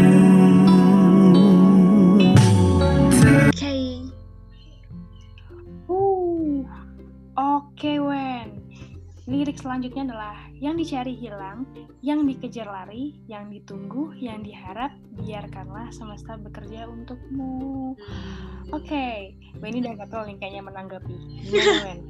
Lirik 9.53 9.69
selanjutnya 9.69 10.03
adalah 10.09 10.37
yang 10.65 10.81
dicari 10.81 11.13
hilang, 11.13 11.69
yang 12.01 12.25
dikejar 12.25 12.65
lari, 12.65 13.21
yang 13.29 13.53
ditunggu, 13.53 14.17
yang 14.17 14.41
diharap, 14.41 14.97
biarkanlah 15.21 15.93
semesta 15.93 16.41
bekerja 16.41 16.89
untukmu. 16.89 17.93
Oke, 18.73 19.37
Weni 19.61 19.85
udah 19.85 19.93
gatel 20.01 20.33
nih 20.33 20.37
kayaknya 20.41 20.63
menanggapi. 20.65 21.17
Gimana 21.45 22.01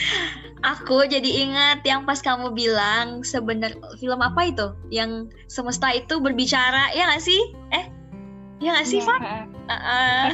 aku 0.72 1.04
jadi 1.04 1.28
ingat 1.28 1.84
yang 1.84 2.08
pas 2.08 2.24
kamu 2.24 2.56
bilang 2.56 3.20
sebenar 3.20 3.76
film 4.00 4.24
apa 4.24 4.48
itu 4.48 4.72
yang 4.88 5.28
semesta 5.44 5.92
itu 5.92 6.16
berbicara 6.16 6.88
ya 6.96 7.04
nggak 7.04 7.20
sih 7.20 7.52
eh 7.68 7.84
ya 8.64 8.72
nggak 8.72 8.88
sih 8.88 9.04
Iya, 9.04 9.12
Fat? 9.12 9.20
Uh, 9.20 9.72
uh, 9.76 10.24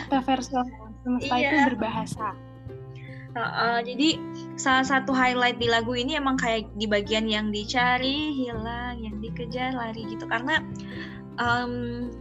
semesta 1.03 1.35
itu 1.35 1.51
Iya. 1.51 1.67
berbahasa. 1.67 2.31
uh, 3.35 3.43
uh, 3.43 3.79
jadi 3.83 4.23
salah 4.55 4.87
satu 4.87 5.11
highlight 5.11 5.59
di 5.59 5.67
lagu 5.67 5.99
ini 5.99 6.15
emang 6.15 6.39
kayak 6.39 6.71
di 6.79 6.87
bagian 6.87 7.27
yang 7.27 7.51
dicari 7.51 8.35
hilang 8.35 9.03
yang 9.03 9.19
dikejar 9.19 9.75
lari 9.75 10.07
gitu. 10.07 10.27
Karena 10.31 10.63
em, 11.43 11.73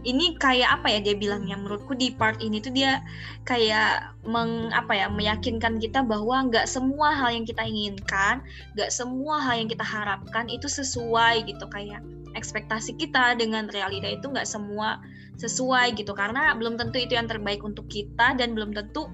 ini 0.02 0.34
kayak 0.42 0.82
apa 0.82 0.90
ya 0.90 0.98
dia 0.98 1.14
bilangnya 1.14 1.54
menurutku 1.54 1.94
di 1.94 2.10
part 2.10 2.42
ini 2.42 2.58
tuh 2.58 2.74
dia 2.74 3.02
kayak 3.46 4.18
meng 4.26 4.74
apa 4.74 4.92
ya 4.98 5.06
meyakinkan 5.06 5.78
kita 5.78 6.02
bahwa 6.02 6.50
nggak 6.50 6.66
semua 6.66 7.14
hal 7.14 7.30
yang 7.30 7.46
kita 7.46 7.62
inginkan 7.62 8.42
nggak 8.74 8.90
semua 8.90 9.38
hal 9.38 9.54
yang 9.62 9.70
kita 9.70 9.86
harapkan 9.86 10.50
itu 10.50 10.66
sesuai 10.66 11.46
gitu. 11.46 11.66
Kayak 11.70 12.02
ekspektasi 12.34 12.98
kita 12.98 13.38
dengan 13.38 13.70
realita 13.70 14.10
itu 14.10 14.26
nggak 14.26 14.46
semua 14.46 14.98
sesuai 15.38 15.94
gitu. 15.94 16.10
Karena 16.18 16.50
belum 16.58 16.74
tentu 16.74 16.98
itu 16.98 17.14
yang 17.14 17.30
terbaik 17.30 17.62
untuk 17.62 17.86
kita 17.86 18.34
dan 18.34 18.58
belum 18.58 18.74
tentu 18.74 19.06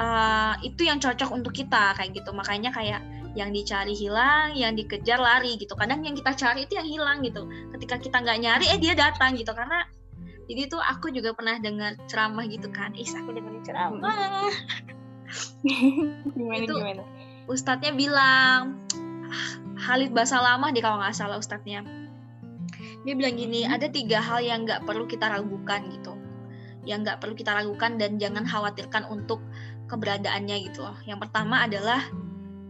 uh, 0.00 0.56
itu 0.64 0.88
yang 0.88 0.96
cocok 0.96 1.30
untuk 1.30 1.52
kita 1.52 1.92
kayak 2.00 2.16
gitu. 2.16 2.32
Makanya 2.32 2.72
kayak 2.72 3.04
yang 3.38 3.54
dicari 3.54 3.94
hilang 3.94 4.58
yang 4.58 4.74
dikejar 4.74 5.20
lari 5.22 5.54
gitu. 5.54 5.76
Kadang 5.78 6.02
yang 6.02 6.18
kita 6.18 6.34
cari 6.34 6.66
itu 6.66 6.74
yang 6.74 6.88
hilang 6.88 7.22
gitu. 7.22 7.46
Ketika 7.76 8.00
kita 8.00 8.16
nggak 8.24 8.38
nyari 8.42 8.66
eh 8.72 8.78
dia 8.80 8.96
datang 8.98 9.38
gitu. 9.38 9.52
Karena 9.54 9.86
jadi 10.50 10.66
tuh 10.66 10.82
aku 10.82 11.14
juga 11.14 11.30
pernah 11.30 11.62
dengar 11.62 11.94
ceramah 12.10 12.42
gitu 12.50 12.66
kan. 12.74 12.90
Ih 12.98 13.06
aku 13.06 13.30
dengar 13.30 13.54
ceramah. 13.62 14.10
Gimana 16.34 16.64
Itu- 16.66 16.74
gimana? 16.74 17.04
ustadznya 17.50 17.94
bilang 17.94 18.78
Halid 19.78 20.14
Basalamah 20.14 20.70
deh 20.74 20.82
kalau 20.82 20.98
nggak 21.02 21.14
salah 21.14 21.38
ustadznya. 21.38 21.82
Dia 23.06 23.14
bilang 23.16 23.38
gini 23.38 23.64
ada 23.64 23.86
tiga 23.88 24.20
hal 24.20 24.42
yang 24.44 24.66
nggak 24.66 24.84
perlu 24.84 25.06
kita 25.06 25.30
ragukan 25.30 25.86
gitu. 25.94 26.18
Yang 26.82 26.98
nggak 27.06 27.18
perlu 27.22 27.34
kita 27.38 27.54
ragukan 27.54 27.96
dan 27.96 28.18
jangan 28.18 28.42
khawatirkan 28.44 29.06
untuk 29.06 29.40
keberadaannya 29.90 30.56
gitu 30.70 30.86
loh. 30.86 30.94
Yang 31.02 31.26
pertama 31.26 31.66
adalah 31.66 32.06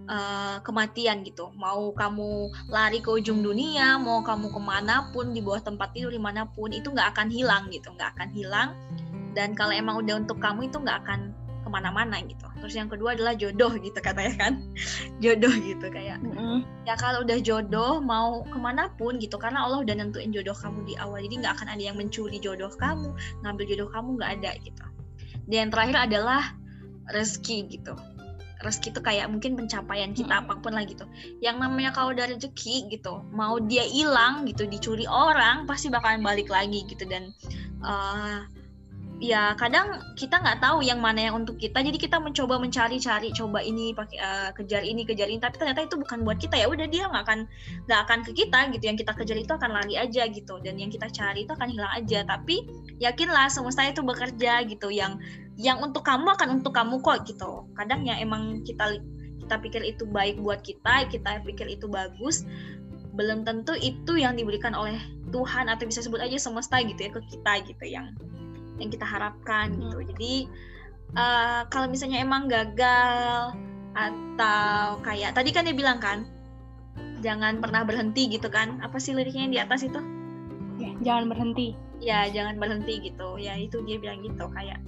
eh, 0.08 0.56
kematian 0.64 1.20
gitu. 1.22 1.52
Mau 1.60 1.92
kamu 1.92 2.48
lari 2.72 3.04
ke 3.04 3.12
ujung 3.12 3.44
dunia 3.44 4.00
mau 4.00 4.24
kamu 4.24 4.48
ke 4.48 4.60
mana 4.60 5.12
pun 5.12 5.36
di 5.36 5.44
bawah 5.44 5.60
tempat 5.60 5.92
tidur 5.92 6.10
di 6.10 6.22
mana 6.22 6.48
pun 6.48 6.72
itu 6.72 6.88
nggak 6.88 7.12
akan 7.12 7.28
hilang 7.28 7.68
gitu. 7.68 7.92
Nggak 7.92 8.16
akan 8.16 8.28
hilang. 8.32 8.70
Dan 9.36 9.54
kalau 9.54 9.70
emang 9.70 10.00
udah 10.00 10.24
untuk 10.24 10.42
kamu 10.42 10.72
itu 10.72 10.82
nggak 10.82 11.06
akan 11.06 11.30
ke 11.60 11.68
mana-mana 11.68 12.18
gitu. 12.24 12.48
Terus 12.58 12.74
yang 12.74 12.88
kedua 12.88 13.12
adalah 13.14 13.36
jodoh 13.36 13.72
gitu 13.76 13.98
katanya 14.00 14.34
kan. 14.40 14.52
Jodoh 15.22 15.52
gitu 15.60 15.86
kayak 15.92 16.24
Mm-mm. 16.24 16.64
ya 16.88 16.96
kalau 16.96 17.20
udah 17.20 17.36
jodoh 17.44 18.00
mau 18.00 18.40
ke 18.48 18.56
mana 18.56 18.88
pun 18.96 19.20
gitu. 19.20 19.36
Karena 19.36 19.68
Allah 19.68 19.84
udah 19.84 19.94
nentuin 19.94 20.32
jodoh 20.32 20.56
kamu 20.56 20.88
di 20.88 20.94
awal. 20.96 21.20
Jadi 21.20 21.44
nggak 21.44 21.60
akan 21.60 21.68
ada 21.76 21.82
yang 21.84 21.96
mencuri 22.00 22.40
jodoh 22.40 22.72
kamu 22.80 23.12
ngambil 23.44 23.64
jodoh 23.68 23.88
kamu 23.92 24.08
nggak 24.16 24.30
ada 24.40 24.50
gitu. 24.64 24.84
Dan 25.50 25.56
yang 25.68 25.70
terakhir 25.70 25.96
adalah 26.10 26.42
rezeki 27.10 27.68
gitu. 27.70 27.94
Rezeki 28.60 28.92
itu 28.92 29.00
kayak 29.00 29.26
mungkin 29.32 29.56
pencapaian 29.56 30.12
kita 30.12 30.36
Mm. 30.36 30.40
apa 30.44 30.54
pun 30.60 30.76
lah 30.76 30.84
gitu. 30.84 31.08
Yang 31.40 31.56
namanya 31.64 31.90
kalau 31.96 32.12
udah 32.12 32.28
rezeki 32.28 32.92
gitu 32.92 33.24
mau 33.32 33.56
dia 33.56 33.84
hilang 33.88 34.44
gitu 34.44 34.68
dicuri 34.68 35.08
orang 35.08 35.64
pasti 35.64 35.88
bakalan 35.88 36.20
balik 36.20 36.52
lagi 36.52 36.84
gitu. 36.84 37.08
Dan 37.08 37.32
eh, 37.80 38.38
ya 39.20 39.52
kadang 39.60 40.00
kita 40.16 40.40
nggak 40.40 40.64
tahu 40.64 40.80
yang 40.80 40.98
mana 40.98 41.28
yang 41.28 41.44
untuk 41.44 41.60
kita. 41.60 41.84
Jadi 41.84 42.00
kita 42.00 42.16
mencoba 42.16 42.56
mencari-cari 42.56 43.28
coba 43.36 43.60
ini 43.60 43.92
pakai 43.92 44.16
uh, 44.16 44.50
kejar 44.56 44.80
ini 44.80 45.04
kejar 45.04 45.28
ini. 45.28 45.36
Tapi 45.36 45.60
ternyata 45.60 45.84
itu 45.84 46.00
bukan 46.00 46.24
buat 46.24 46.40
kita. 46.40 46.56
Ya 46.56 46.66
udah 46.72 46.88
dia 46.88 47.04
nggak 47.06 47.24
akan 47.28 47.40
nggak 47.84 48.00
akan 48.08 48.18
ke 48.24 48.32
kita 48.32 48.72
gitu. 48.72 48.84
Yang 48.88 48.98
kita 49.04 49.12
kejar 49.20 49.36
itu 49.36 49.52
akan 49.52 49.70
lari 49.76 49.94
aja 50.00 50.24
gitu. 50.24 50.56
Dan 50.64 50.80
yang 50.80 50.88
kita 50.88 51.12
cari 51.12 51.44
itu 51.44 51.52
akan 51.52 51.68
hilang 51.68 51.92
aja. 51.92 52.24
Tapi 52.24 52.64
yakinlah 52.96 53.52
semesta 53.52 53.84
itu 53.84 54.00
bekerja 54.00 54.64
gitu. 54.64 54.88
Yang 54.88 55.20
yang 55.60 55.84
untuk 55.84 56.00
kamu 56.08 56.32
akan 56.32 56.60
untuk 56.60 56.72
kamu 56.72 57.04
kok 57.04 57.28
gitu 57.28 57.68
kadang 57.76 58.08
ya 58.08 58.16
emang 58.16 58.64
kita 58.64 58.96
kita 59.44 59.54
pikir 59.60 59.82
itu 59.84 60.08
baik 60.08 60.40
buat 60.40 60.64
kita 60.64 61.12
kita 61.12 61.44
pikir 61.44 61.68
itu 61.68 61.84
bagus 61.84 62.48
belum 63.12 63.44
tentu 63.44 63.76
itu 63.76 64.16
yang 64.16 64.38
diberikan 64.38 64.72
oleh 64.72 64.96
Tuhan 65.28 65.68
atau 65.68 65.84
bisa 65.84 66.00
sebut 66.00 66.22
aja 66.22 66.40
semesta 66.40 66.80
gitu 66.80 66.96
ya 66.96 67.10
ke 67.12 67.20
kita 67.28 67.52
gitu 67.68 67.84
yang 67.84 68.14
yang 68.80 68.88
kita 68.88 69.04
harapkan 69.04 69.76
gitu. 69.76 69.98
Hmm. 70.00 70.08
Jadi 70.14 70.34
uh, 71.14 71.62
kalau 71.68 71.86
misalnya 71.90 72.22
emang 72.22 72.48
gagal 72.48 73.52
atau 73.92 75.02
kayak 75.02 75.34
tadi 75.34 75.50
kan 75.50 75.66
dia 75.66 75.76
bilang 75.76 75.98
kan 75.98 76.24
jangan 77.20 77.60
pernah 77.60 77.84
berhenti 77.84 78.30
gitu 78.32 78.48
kan. 78.48 78.80
Apa 78.80 78.96
sih 78.96 79.12
liriknya 79.12 79.44
yang 79.50 79.54
di 79.54 79.60
atas 79.60 79.84
itu? 79.84 80.00
Ya, 80.80 80.96
jangan 81.04 81.28
berhenti. 81.28 81.76
Ya, 82.00 82.24
jangan 82.32 82.56
berhenti 82.56 83.04
gitu. 83.04 83.36
Ya, 83.36 83.52
itu 83.60 83.84
dia 83.84 84.00
bilang 84.00 84.24
gitu 84.24 84.48
kayak 84.48 84.80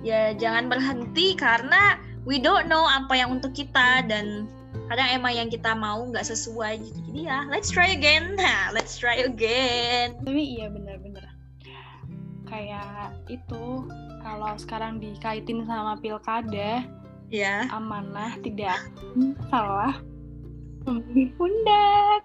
ya 0.00 0.32
jangan 0.36 0.72
berhenti 0.72 1.36
karena 1.36 2.00
we 2.24 2.40
don't 2.40 2.68
know 2.68 2.84
apa 2.84 3.16
yang 3.16 3.36
untuk 3.40 3.52
kita 3.52 4.04
dan 4.08 4.48
kadang 4.90 5.08
emang 5.14 5.32
yang 5.34 5.48
kita 5.48 5.70
mau 5.74 6.02
nggak 6.02 6.26
sesuai. 6.26 6.82
Jadi 6.82 7.26
ya 7.30 7.46
let's 7.48 7.70
try 7.70 7.94
again. 7.94 8.34
Nah 8.40 8.74
let's 8.74 8.98
try 8.98 9.22
again. 9.22 10.18
Tapi 10.22 10.42
iya 10.58 10.66
benar-benar. 10.70 11.30
Kayak 12.50 13.14
itu 13.30 13.86
kalau 14.26 14.52
sekarang 14.58 14.98
dikaitin 14.98 15.62
sama 15.64 15.94
pilkada 16.02 16.82
ya. 17.30 17.70
amanah 17.70 18.34
tidak 18.42 18.76
salah 19.48 19.94
pundak 21.38 22.22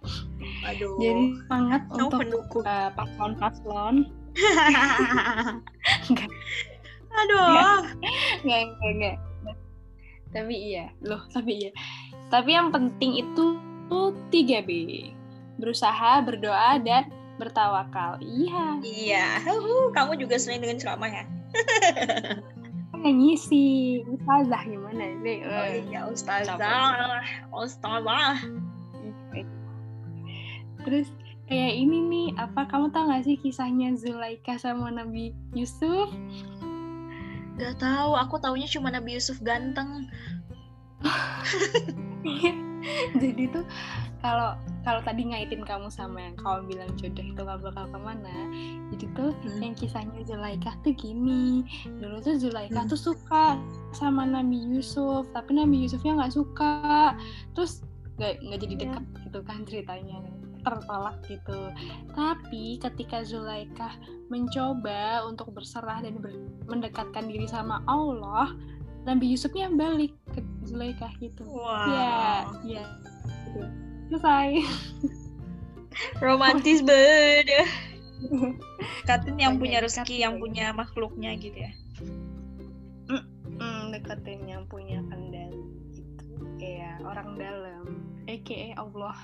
Aduh. 0.65 0.97
jadi 0.97 1.23
semangat 1.45 1.81
untuk 1.93 2.19
pendukung. 2.25 2.63
uh, 2.65 2.89
paslon-paslon. 2.97 3.95
Enggak. 6.09 6.29
Aduh 7.23 7.79
Nggak, 8.45 8.61
nggak, 8.77 8.93
nggak. 8.99 9.17
Tapi 10.35 10.55
iya, 10.75 10.91
loh, 10.99 11.23
tapi 11.31 11.51
iya. 11.63 11.71
Tapi 12.27 12.51
yang 12.51 12.67
penting 12.67 13.23
itu 13.23 13.55
tuh 13.87 14.11
3B. 14.27 14.69
Berusaha, 15.55 16.19
berdoa, 16.27 16.75
dan 16.83 17.07
bertawakal. 17.39 18.19
Iya. 18.19 18.79
iya 18.83 19.25
Uhuh, 19.47 19.95
kamu 19.95 20.19
juga 20.19 20.35
sering 20.35 20.59
dengan 20.59 20.79
ceramah 20.79 21.07
ya 21.07 21.23
ngisi. 23.05 24.01
Ustazah 24.07 24.61
gimana 24.65 25.03
sih? 25.21 25.37
oh 25.45 25.65
Eh, 25.69 25.85
iya 25.87 26.09
ustazah 26.09 26.57
ustazah 27.53 28.35
Terus 30.85 31.09
kayak 31.49 31.73
ini 31.77 31.97
nih, 32.01 32.27
apa 32.37 32.65
kamu 32.69 32.89
tahu 32.93 33.09
gak 33.09 33.25
sih 33.25 33.37
kisahnya 33.37 33.93
Zulaika 33.97 34.57
sama 34.57 34.89
Nabi 34.89 35.33
Yusuf? 35.53 36.09
Gak 37.55 37.79
tahu, 37.79 38.11
aku 38.19 38.35
taunya 38.43 38.67
cuma 38.67 38.91
Nabi 38.91 39.15
Yusuf 39.15 39.39
ganteng. 39.39 40.11
Jadi 43.21 43.49
tuh 43.49 43.65
kalau 44.21 44.57
kalau 44.81 45.01
tadi 45.05 45.21
ngaitin 45.29 45.61
kamu 45.65 45.89
sama 45.89 46.17
yang 46.17 46.37
kamu 46.37 46.65
bilang 46.69 46.89
jodoh 46.97 47.25
itu 47.25 47.41
gak 47.41 47.61
bakal 47.61 47.85
ke 47.89 47.99
mana, 48.01 48.33
jadi 48.93 49.05
tuh 49.13 49.31
Hmm. 49.41 49.61
yang 49.61 49.75
kisahnya 49.77 50.21
Zulaikha 50.25 50.73
tuh 50.81 50.93
gini, 50.97 51.61
dulu 52.01 52.21
tuh 52.21 52.37
Zulaikha 52.41 52.85
Hmm. 52.85 52.89
tuh 52.89 52.97
suka 52.97 53.57
sama 53.93 54.25
Nabi 54.25 54.57
Yusuf, 54.65 55.29
tapi 55.33 55.57
Nabi 55.57 55.85
Yusufnya 55.85 56.17
nggak 56.17 56.33
suka, 56.33 57.13
terus 57.53 57.85
nggak 58.17 58.33
nggak 58.49 58.59
jadi 58.65 58.75
dekat 58.81 59.03
gitu 59.29 59.39
kan 59.45 59.59
ceritanya 59.65 60.17
tertolak 60.65 61.21
gitu. 61.29 61.69
Tapi 62.17 62.81
ketika 62.81 63.21
Zulaikha 63.21 63.93
mencoba 64.33 65.21
untuk 65.29 65.53
berserah 65.53 66.01
dan 66.01 66.17
ber- 66.17 66.49
mendekatkan 66.65 67.29
diri 67.29 67.45
sama 67.45 67.85
Allah, 67.85 68.57
Nabi 69.05 69.37
Yusufnya 69.37 69.69
balik 69.69 70.17
ke 70.33 70.41
Zulaikha 70.65 71.13
gitu. 71.21 71.45
Wah. 71.45 71.85
Ya, 71.93 72.17
ya. 72.65 72.83
Gitu. 73.53 73.61
Selesai. 74.09 74.49
Romantis 76.25 76.81
banget. 76.81 77.69
Katin 79.05 79.37
yang 79.37 79.55
Banyak 79.55 79.61
punya 79.61 79.77
rezeki, 79.85 80.15
yang 80.25 80.41
punya 80.41 80.73
makhluknya 80.73 81.37
gitu 81.37 81.57
ya. 81.61 81.71
Hmm, 83.55 83.93
deketin 83.95 84.43
yang 84.49 84.67
punya 84.67 84.99
kendali 85.07 85.63
gitu. 85.95 86.25
Kayak 86.59 86.99
orang 87.05 87.39
dalam. 87.39 87.83
AKA 88.25 88.75
Allah. 88.75 89.15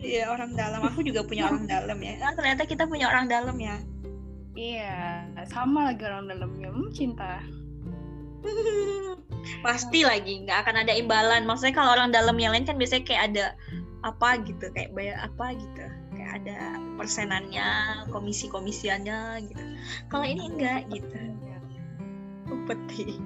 Iya 0.00 0.32
orang 0.32 0.56
dalam. 0.56 0.80
Aku 0.88 1.04
juga 1.04 1.20
punya 1.22 1.46
orang 1.52 1.68
dalam 1.74 1.98
ya. 2.00 2.16
Ah, 2.24 2.32
ternyata 2.32 2.64
kita 2.64 2.88
punya 2.88 3.06
orang 3.12 3.28
dalam 3.28 3.56
ya. 3.60 3.76
Iya, 4.58 5.24
sama 5.46 5.92
lagi 5.92 6.02
orang 6.04 6.26
dalamnya. 6.26 6.68
Hmm, 6.74 6.90
cinta. 6.90 7.38
Pasti 9.64 10.04
lagi 10.04 10.44
nggak 10.44 10.66
akan 10.66 10.76
ada 10.84 10.92
imbalan. 10.96 11.46
Maksudnya 11.46 11.76
kalau 11.76 11.94
orang 11.94 12.10
dalam 12.10 12.36
yang 12.40 12.52
lain 12.56 12.66
kan 12.66 12.76
biasanya 12.76 13.04
kayak 13.06 13.22
ada 13.32 13.46
apa 14.00 14.40
gitu, 14.48 14.72
kayak 14.72 14.96
bayar 14.96 15.28
apa 15.28 15.52
gitu, 15.54 15.84
kayak 16.16 16.30
ada 16.40 16.80
persenannya, 16.96 17.68
komisi-komisiannya 18.08 19.44
gitu. 19.48 19.64
Kalau 20.08 20.24
ini 20.24 20.42
enggak 20.48 20.88
gitu. 20.88 21.20
Upeti. 22.48 23.20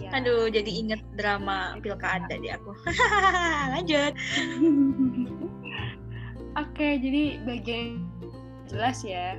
Iya. 0.00 0.08
Aduh, 0.16 0.48
jadi 0.48 0.70
inget 0.72 1.04
drama 1.20 1.76
pilkada 1.84 2.32
di 2.40 2.48
aku. 2.48 2.72
Lanjut. 3.76 4.12
Oke, 6.58 6.98
jadi 6.98 7.42
bagian 7.46 8.06
jelas 8.66 9.02
ya. 9.06 9.38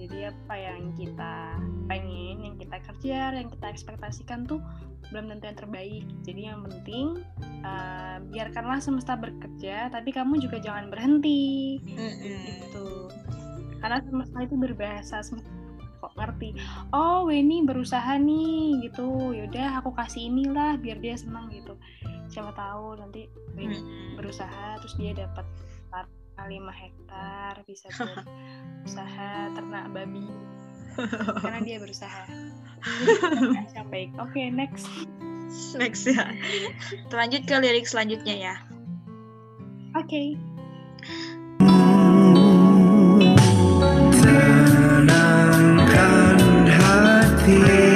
Jadi 0.00 0.32
apa 0.32 0.54
yang 0.56 0.96
kita 0.96 1.60
pengen, 1.84 2.40
yang 2.40 2.56
kita 2.56 2.80
kerja, 2.80 3.36
yang 3.36 3.52
kita 3.52 3.66
ekspektasikan 3.68 4.48
tuh 4.48 4.64
belum 5.12 5.28
tentu 5.28 5.44
yang 5.52 5.58
terbaik. 5.60 6.04
Jadi 6.24 6.40
yang 6.48 6.64
penting 6.64 7.20
eh, 7.64 8.16
biarkanlah 8.32 8.80
semesta 8.80 9.20
bekerja, 9.20 9.92
tapi 9.92 10.08
kamu 10.14 10.40
juga 10.40 10.56
jangan 10.56 10.88
berhenti. 10.88 11.76
gitu 11.84 13.10
karena 13.80 13.98
semesta 14.04 14.38
itu 14.44 14.54
berbahasa 14.60 15.24
kok 16.00 16.14
ngerti 16.16 16.56
oh 16.96 17.28
Weni 17.28 17.64
berusaha 17.64 18.16
nih 18.20 18.88
gitu 18.88 19.36
yaudah 19.36 19.80
aku 19.80 19.92
kasih 19.96 20.32
inilah 20.32 20.76
biar 20.80 21.00
dia 21.00 21.16
senang 21.16 21.48
gitu 21.52 21.76
siapa 22.32 22.52
tahu 22.56 22.96
nanti 23.00 23.28
Weni 23.56 23.80
berusaha 24.16 24.80
terus 24.80 24.94
dia 24.96 25.12
dapat 25.16 25.44
lima 26.46 26.72
hektar 26.72 27.60
bisa 27.66 27.90
buat 27.98 28.24
usaha 28.86 29.50
ternak 29.52 29.90
babi. 29.92 30.28
Karena 31.40 31.60
dia 31.64 31.76
berusaha. 31.80 32.24
Baik 33.92 34.14
oke 34.16 34.42
next. 34.52 34.86
Next 35.74 36.06
ya. 36.06 36.30
Lanjut 37.10 37.42
ke 37.44 37.54
lirik 37.58 37.84
selanjutnya 37.84 38.36
ya. 38.38 38.54
oke. 39.98 40.38
Tenangkan 45.00 46.38
hati 46.70 47.89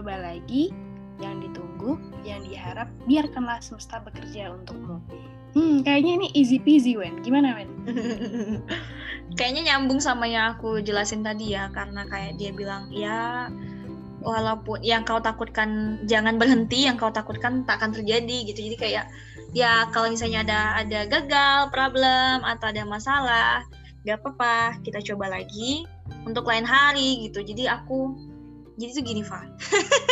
coba 0.00 0.16
lagi 0.16 0.72
yang 1.20 1.44
ditunggu, 1.44 2.00
yang 2.24 2.40
diharap, 2.48 2.88
biarkanlah 3.04 3.60
semesta 3.60 4.00
bekerja 4.00 4.56
untukmu. 4.56 4.96
Hmm, 5.52 5.84
kayaknya 5.84 6.24
ini 6.24 6.28
easy 6.32 6.56
peasy, 6.56 6.96
Wen. 6.96 7.20
Gimana, 7.20 7.52
Wen? 7.52 7.68
Kayaknya 9.36 9.76
nyambung 9.76 10.00
sama 10.00 10.24
yang 10.24 10.56
aku 10.56 10.80
jelasin 10.80 11.20
tadi 11.20 11.52
ya, 11.52 11.68
karena 11.76 12.08
kayak 12.08 12.40
dia 12.40 12.50
bilang 12.56 12.88
ya 12.88 13.52
walaupun 14.24 14.80
yang 14.80 15.04
kau 15.04 15.20
takutkan 15.20 16.00
jangan 16.08 16.40
berhenti, 16.40 16.88
yang 16.88 16.96
kau 16.96 17.12
takutkan 17.12 17.68
tak 17.68 17.82
akan 17.82 17.92
terjadi 17.92 18.48
gitu. 18.48 18.72
Jadi 18.72 18.76
kayak 18.80 19.04
ya 19.52 19.84
kalau 19.92 20.08
misalnya 20.08 20.46
ada 20.46 20.60
ada 20.80 21.00
gagal, 21.04 21.68
problem 21.74 22.46
atau 22.46 22.66
ada 22.72 22.82
masalah, 22.88 23.60
gak 24.08 24.22
apa-apa, 24.22 24.80
kita 24.86 25.02
coba 25.12 25.36
lagi 25.36 25.84
untuk 26.24 26.46
lain 26.46 26.64
hari 26.64 27.28
gitu. 27.28 27.42
Jadi 27.44 27.68
aku 27.68 28.29
jadi 28.80 28.90
tuh 28.90 29.04
gini, 29.04 29.20
Fa. 29.20 29.44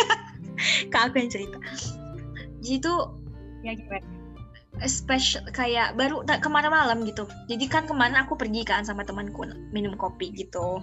Kak 0.92 1.08
aku 1.08 1.16
yang 1.18 1.30
cerita. 1.32 1.56
Jadi 2.60 2.78
tuh 2.78 3.16
Ya, 3.58 3.74
gimana? 3.74 4.04
special 4.86 5.42
kayak 5.50 5.98
baru 5.98 6.22
tak 6.22 6.38
kemarin 6.38 6.70
malam 6.70 7.02
gitu. 7.02 7.26
Jadi 7.50 7.66
kan 7.66 7.82
kemarin 7.82 8.14
aku 8.14 8.38
pergi 8.38 8.62
kan 8.62 8.86
sama 8.86 9.02
temanku 9.02 9.42
minum 9.74 9.98
kopi 9.98 10.30
gitu. 10.30 10.78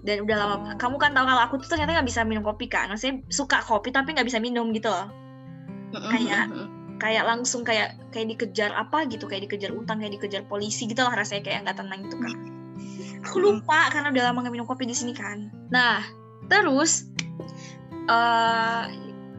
Dan 0.00 0.24
udah 0.24 0.36
lama 0.36 0.54
Oh. 0.56 0.76
kamu 0.76 0.96
kan 0.96 1.12
tahu 1.12 1.24
kalau 1.24 1.42
aku 1.44 1.54
tuh 1.60 1.76
ternyata 1.76 2.00
nggak 2.00 2.08
bisa 2.08 2.24
minum 2.24 2.40
kopi 2.40 2.64
kan. 2.64 2.88
Maksudnya 2.88 3.20
suka 3.28 3.60
kopi 3.60 3.92
tapi 3.92 4.16
nggak 4.16 4.24
bisa 4.24 4.40
minum 4.40 4.72
gitu 4.72 4.88
loh. 4.88 5.12
Kayak- 6.08 6.48
kayak 6.96 7.24
langsung 7.28 7.60
kayak 7.60 8.00
kayak 8.08 8.32
dikejar 8.32 8.72
apa 8.72 9.04
gitu 9.04 9.28
kayak 9.28 9.44
dikejar 9.44 9.76
utang 9.76 10.00
kayak 10.00 10.16
dikejar 10.16 10.48
polisi 10.48 10.88
gitu 10.88 11.04
lah 11.04 11.12
rasanya 11.12 11.44
kayak 11.44 11.68
nggak 11.68 11.76
tenang 11.76 12.00
gitu 12.08 12.16
kan. 12.16 12.36
Aku 13.28 13.36
lupa 13.36 13.92
karena 13.92 14.08
udah 14.08 14.32
lama 14.32 14.38
nggak 14.48 14.54
minum 14.56 14.64
kopi 14.64 14.88
di 14.88 14.96
sini 14.96 15.12
kan. 15.12 15.52
Nah 15.68 16.00
terus 16.48 17.08
eh 18.08 18.84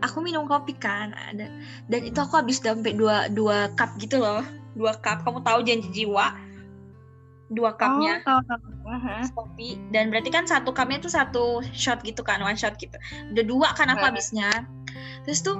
aku 0.01 0.21
minum 0.21 0.45
kopi 0.45 0.73
kan 0.77 1.13
ada 1.15 1.49
dan 1.89 2.01
itu 2.05 2.17
aku 2.17 2.37
habis 2.37 2.61
sampai 2.61 2.93
dua 2.93 3.29
dua 3.31 3.69
cup 3.73 3.93
gitu 3.97 4.21
loh 4.21 4.45
dua 4.75 4.97
cup 4.99 5.23
kamu 5.25 5.39
tahu 5.41 5.59
janji 5.65 5.89
jiwa 5.93 6.35
dua 7.53 7.77
cupnya 7.77 8.21
Oh. 8.25 8.41
Aha. 8.85 9.25
kopi 9.33 9.81
dan 9.89 10.13
berarti 10.13 10.29
kan 10.29 10.45
satu 10.45 10.69
cupnya 10.69 11.01
itu 11.01 11.09
satu 11.09 11.61
shot 11.73 12.05
gitu 12.05 12.21
kan 12.21 12.37
one 12.41 12.53
shot 12.57 12.77
gitu 12.77 12.93
udah 13.33 13.45
dua 13.45 13.67
kan 13.73 13.89
aku 13.89 13.97
Nah. 14.01 14.09
habisnya 14.13 14.49
terus 15.25 15.41
tuh 15.41 15.57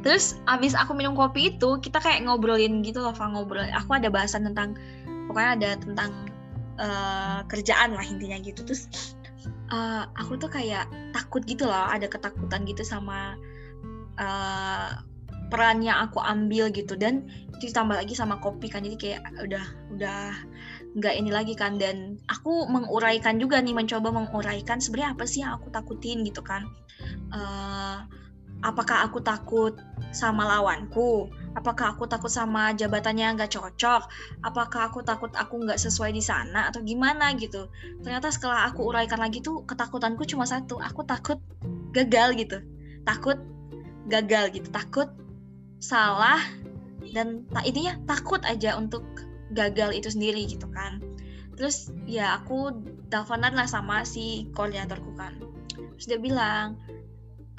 terus 0.00 0.40
abis 0.48 0.72
aku 0.72 0.96
minum 0.96 1.12
kopi 1.12 1.52
itu 1.52 1.76
kita 1.84 2.00
kayak 2.00 2.24
ngobrolin 2.24 2.80
gitu 2.80 3.04
loh 3.04 3.12
Fa, 3.12 3.28
ngobrol 3.28 3.68
aku 3.68 4.00
ada 4.00 4.08
bahasan 4.08 4.48
tentang 4.48 4.80
pokoknya 5.28 5.50
ada 5.60 5.70
tentang 5.76 6.10
eh, 6.80 7.38
kerjaan 7.52 7.92
lah 7.92 8.04
intinya 8.04 8.40
gitu 8.40 8.64
terus 8.64 8.88
eh, 9.70 10.04
aku 10.18 10.36
tuh 10.36 10.50
kayak 10.50 10.86
takut 11.14 11.42
gitu 11.46 11.66
loh 11.66 11.86
ada 11.88 12.06
ketakutan 12.10 12.66
gitu 12.66 12.82
sama 12.82 13.38
eh, 14.18 14.90
peran 15.50 15.82
aku 15.86 16.22
ambil 16.22 16.70
gitu. 16.70 16.94
Dan 16.94 17.26
ditambah 17.60 17.92
lagi 17.92 18.16
sama 18.16 18.40
kopi 18.40 18.72
kan 18.72 18.80
jadi 18.80 18.96
kayak 18.96 19.20
udah 19.44 19.66
udah 19.92 20.22
nggak 20.98 21.14
ini 21.18 21.30
lagi 21.30 21.54
kan. 21.58 21.76
Dan 21.78 22.18
aku 22.30 22.66
menguraikan 22.70 23.38
juga 23.38 23.58
nih 23.58 23.74
mencoba 23.74 24.14
menguraikan 24.14 24.78
sebenarnya 24.78 25.14
apa 25.18 25.24
sih 25.26 25.40
yang 25.42 25.58
aku 25.58 25.68
takutin 25.74 26.22
gitu 26.22 26.40
kan. 26.40 26.66
Eh, 27.34 27.98
apakah 28.60 29.08
aku 29.08 29.24
takut 29.24 29.76
sama 30.12 30.44
lawanku 30.44 31.32
apakah 31.56 31.96
aku 31.96 32.06
takut 32.06 32.30
sama 32.30 32.74
jabatannya 32.74 33.36
nggak 33.38 33.50
cocok? 33.54 34.02
Apakah 34.46 34.92
aku 34.92 35.02
takut 35.02 35.32
aku 35.34 35.64
nggak 35.66 35.78
sesuai 35.78 36.14
di 36.14 36.22
sana 36.22 36.70
atau 36.70 36.82
gimana 36.84 37.34
gitu? 37.38 37.70
Ternyata 38.02 38.30
setelah 38.30 38.70
aku 38.70 38.86
uraikan 38.86 39.18
lagi 39.18 39.42
tuh 39.42 39.66
ketakutanku 39.66 40.26
cuma 40.26 40.46
satu 40.46 40.78
aku 40.78 41.02
takut 41.06 41.38
gagal 41.94 42.38
gitu. 42.38 42.58
Takut 43.06 43.38
gagal 44.10 44.50
gitu 44.54 44.68
takut 44.74 45.06
salah 45.78 46.42
dan 47.14 47.46
tak 47.54 47.64
intinya 47.64 47.94
takut 48.04 48.42
aja 48.42 48.74
untuk 48.74 49.06
gagal 49.54 49.94
itu 49.94 50.10
sendiri 50.10 50.46
gitu 50.46 50.66
kan. 50.70 51.02
Terus 51.58 51.92
ya 52.08 52.40
aku 52.40 52.72
teleponan 53.10 53.52
lah 53.58 53.66
sama 53.66 54.06
si 54.06 54.48
koordinatorku 54.54 55.12
kan 55.18 55.34
terus 56.00 56.16
dia 56.16 56.20
bilang 56.22 56.80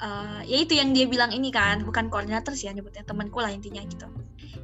eh, 0.02 0.40
ya 0.50 0.56
itu 0.66 0.74
yang 0.74 0.90
dia 0.90 1.06
bilang 1.06 1.30
ini 1.30 1.54
kan 1.54 1.86
bukan 1.86 2.10
koordinator 2.10 2.52
sih 2.52 2.66
ya 2.66 2.74
nyebutnya 2.74 3.06
temanku 3.06 3.38
lah 3.38 3.54
intinya 3.54 3.80
gitu. 3.86 4.06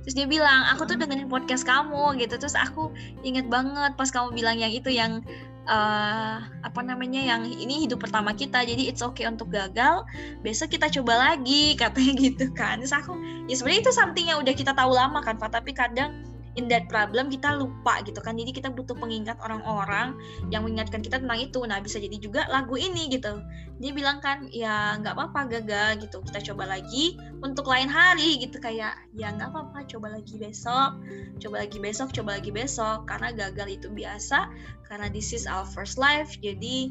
Terus 0.05 0.15
dia 0.15 0.27
bilang 0.27 0.67
aku 0.73 0.89
tuh 0.89 0.97
dengerin 0.99 1.29
podcast 1.31 1.65
kamu 1.65 2.19
gitu. 2.19 2.35
Terus 2.37 2.57
aku 2.59 2.91
inget 3.23 3.47
banget 3.47 3.95
pas 3.95 4.09
kamu 4.11 4.35
bilang 4.35 4.57
yang 4.59 4.73
itu 4.73 4.91
yang 4.91 5.23
eh, 5.69 6.37
apa 6.43 6.81
namanya 6.83 7.21
yang 7.21 7.47
ini 7.47 7.87
hidup 7.87 8.03
pertama 8.03 8.33
kita 8.35 8.65
jadi 8.65 8.89
it's 8.89 9.05
okay 9.05 9.29
untuk 9.29 9.53
gagal 9.53 10.03
besok 10.41 10.75
kita 10.75 10.89
coba 11.01 11.33
lagi 11.33 11.75
katanya 11.81 12.13
gitu 12.19 12.47
kan. 12.53 12.83
Terus 12.83 12.95
aku 12.97 13.15
ya 13.47 13.55
sebenarnya 13.55 13.81
itu 13.89 13.93
something 13.95 14.27
yang 14.27 14.39
udah 14.43 14.55
kita 14.57 14.73
tahu 14.75 14.91
lama 14.93 15.23
kan 15.23 15.39
Pak 15.39 15.55
tapi 15.55 15.71
kadang 15.77 16.38
in 16.59 16.67
that 16.67 16.91
problem 16.91 17.31
kita 17.31 17.55
lupa 17.55 18.03
gitu 18.03 18.19
kan. 18.19 18.35
Jadi 18.35 18.51
kita 18.51 18.75
butuh 18.75 18.99
pengingat 18.99 19.39
orang-orang 19.39 20.19
yang 20.51 20.67
mengingatkan 20.67 20.99
kita 20.99 21.23
tentang 21.23 21.39
itu. 21.39 21.63
Nah 21.63 21.79
bisa 21.79 22.03
jadi 22.03 22.19
juga 22.19 22.51
lagu 22.51 22.75
ini 22.75 23.07
gitu. 23.07 23.39
Dia 23.79 23.95
bilang 23.95 24.19
kan 24.19 24.51
ya 24.51 24.99
nggak 24.99 25.15
apa-apa 25.15 25.47
gagal 25.47 26.03
gitu. 26.03 26.19
Kita 26.27 26.43
coba 26.53 26.75
lagi 26.75 27.15
untuk 27.41 27.71
lain 27.71 27.87
hari 27.87 28.43
gitu. 28.43 28.59
Kayak 28.59 28.99
ya 29.15 29.31
nggak 29.31 29.55
apa-apa 29.55 29.87
coba 29.87 30.19
lagi 30.19 30.35
besok 30.35 30.99
coba 31.39 31.63
lagi 31.63 31.79
besok 31.79 32.11
coba 32.11 32.43
lagi 32.43 32.51
besok. 32.51 33.07
Karena 33.07 33.31
gagal 33.31 33.79
itu 33.79 33.89
biasa 33.95 34.51
karena 34.89 35.07
this 35.13 35.37
is 35.37 35.45
our 35.45 35.69
first 35.69 36.01
life 36.01 36.33
jadi 36.41 36.91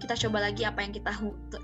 kita 0.00 0.16
coba 0.26 0.48
lagi 0.48 0.64
apa 0.64 0.80
yang 0.80 0.96
kita 0.96 1.12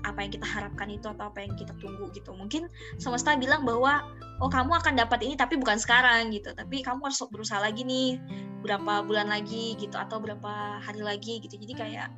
apa 0.05 0.19
yang 0.21 0.31
kita 0.31 0.45
harapkan 0.45 0.87
itu 0.93 1.09
atau 1.09 1.33
apa 1.33 1.41
yang 1.41 1.57
kita 1.57 1.73
tunggu 1.81 2.07
gitu. 2.13 2.31
Mungkin 2.37 2.69
semesta 3.01 3.33
bilang 3.33 3.65
bahwa 3.65 4.05
oh 4.39 4.47
kamu 4.47 4.77
akan 4.77 4.93
dapat 4.93 5.25
ini 5.25 5.33
tapi 5.33 5.57
bukan 5.57 5.81
sekarang 5.81 6.29
gitu. 6.29 6.53
Tapi 6.53 6.85
kamu 6.85 7.09
harus 7.09 7.17
berusaha 7.27 7.57
lagi 7.57 7.81
nih 7.81 8.21
berapa 8.61 9.03
bulan 9.03 9.27
lagi 9.33 9.73
gitu 9.81 9.97
atau 9.97 10.21
berapa 10.21 10.77
hari 10.85 11.01
lagi 11.01 11.41
gitu. 11.41 11.57
Jadi 11.57 11.73
kayak 11.73 12.09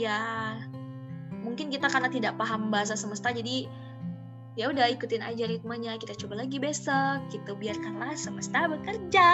ya 0.00 0.18
mungkin 1.44 1.68
kita 1.68 1.92
karena 1.92 2.08
tidak 2.08 2.40
paham 2.40 2.72
bahasa 2.72 2.96
semesta 2.96 3.28
jadi 3.28 3.68
ya 4.56 4.68
udah 4.68 4.88
ikutin 4.88 5.24
aja 5.24 5.48
ritmenya 5.48 6.00
kita 6.00 6.16
coba 6.16 6.48
lagi 6.48 6.56
besok 6.56 7.28
gitu. 7.28 7.52
Biarkanlah 7.52 8.16
semesta 8.16 8.64
bekerja 8.72 9.28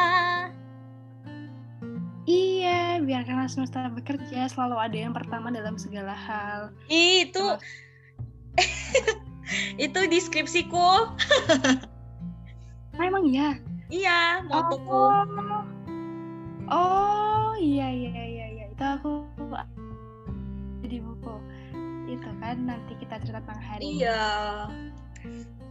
Iya, 2.29 3.01
biarkanlah 3.01 3.49
semesta 3.49 3.89
bekerja. 3.89 4.45
Selalu 4.47 4.77
ada 4.77 4.97
yang 4.99 5.17
pertama 5.17 5.49
dalam 5.49 5.81
segala 5.81 6.13
hal. 6.13 6.77
itu 6.87 7.57
itu 9.85 10.01
deskripsiku 10.13 11.09
Ah, 12.93 13.05
emang 13.07 13.25
iya. 13.25 13.57
iya 13.89 14.45
motoku 14.45 14.93
Oh. 14.93 15.65
Oh, 16.69 17.51
iya 17.57 17.89
iya 17.89 18.13
iya 18.13 18.47
iya. 18.53 18.65
Itu 18.69 18.85
aku 18.85 19.13
di 20.85 21.01
buku. 21.01 21.35
Itu 22.11 22.29
kan 22.45 22.69
nanti 22.69 22.93
kita 23.01 23.17
cerita 23.25 23.41
tentang 23.41 23.61
hari. 23.63 24.05
iya 24.05 24.21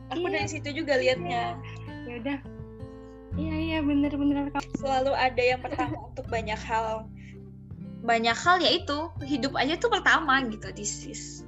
aku 0.10 0.26
Iya. 0.26 0.34
dari 0.34 0.48
situ 0.50 0.70
juga 0.74 0.98
liatnya 0.98 1.54
Ya 2.08 2.14
udah. 2.18 2.40
Iya 3.38 3.56
iya 3.56 3.80
bener-bener 3.86 4.50
selalu 4.82 5.14
ada 5.14 5.42
yang 5.42 5.62
pertama 5.62 6.10
untuk 6.10 6.26
banyak 6.28 6.58
hal 6.58 7.06
banyak 8.02 8.34
hal 8.34 8.58
yaitu 8.62 9.10
hidup 9.26 9.54
aja 9.54 9.78
tuh 9.78 9.94
pertama 9.94 10.42
gitu 10.50 10.70
this 10.74 11.06
is 11.06 11.46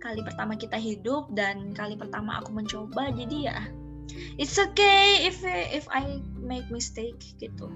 kali 0.00 0.20
pertama 0.24 0.56
kita 0.56 0.76
hidup 0.76 1.28
dan 1.32 1.72
kali 1.76 1.96
pertama 1.96 2.40
aku 2.40 2.52
mencoba 2.52 3.12
jadi 3.12 3.36
ya 3.52 3.58
it's 4.40 4.56
okay 4.56 5.28
if 5.28 5.40
if 5.48 5.88
I 5.88 6.20
make 6.40 6.68
mistake 6.68 7.20
gitu 7.40 7.68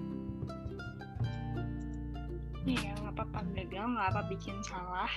Iya, 2.65 2.97
nggak 2.97 3.13
apa-apa 3.21 3.45
gagal, 3.53 3.85
nggak 3.93 4.09
apa 4.09 4.21
bikin 4.33 4.57
salah. 4.65 5.13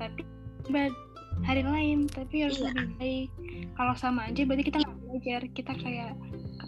Tapi 0.00 0.24
ba- 0.72 0.96
hari 1.44 1.60
lain, 1.60 2.08
tapi 2.08 2.48
harus 2.48 2.56
Iya. 2.56 2.72
lebih 2.72 2.88
baik. 2.96 3.28
Kalau 3.76 3.94
sama 4.00 4.32
aja, 4.32 4.40
berarti 4.48 4.64
kita 4.64 4.80
nggak 4.80 4.96
belajar. 5.04 5.40
Kita 5.52 5.72
kayak 5.76 6.16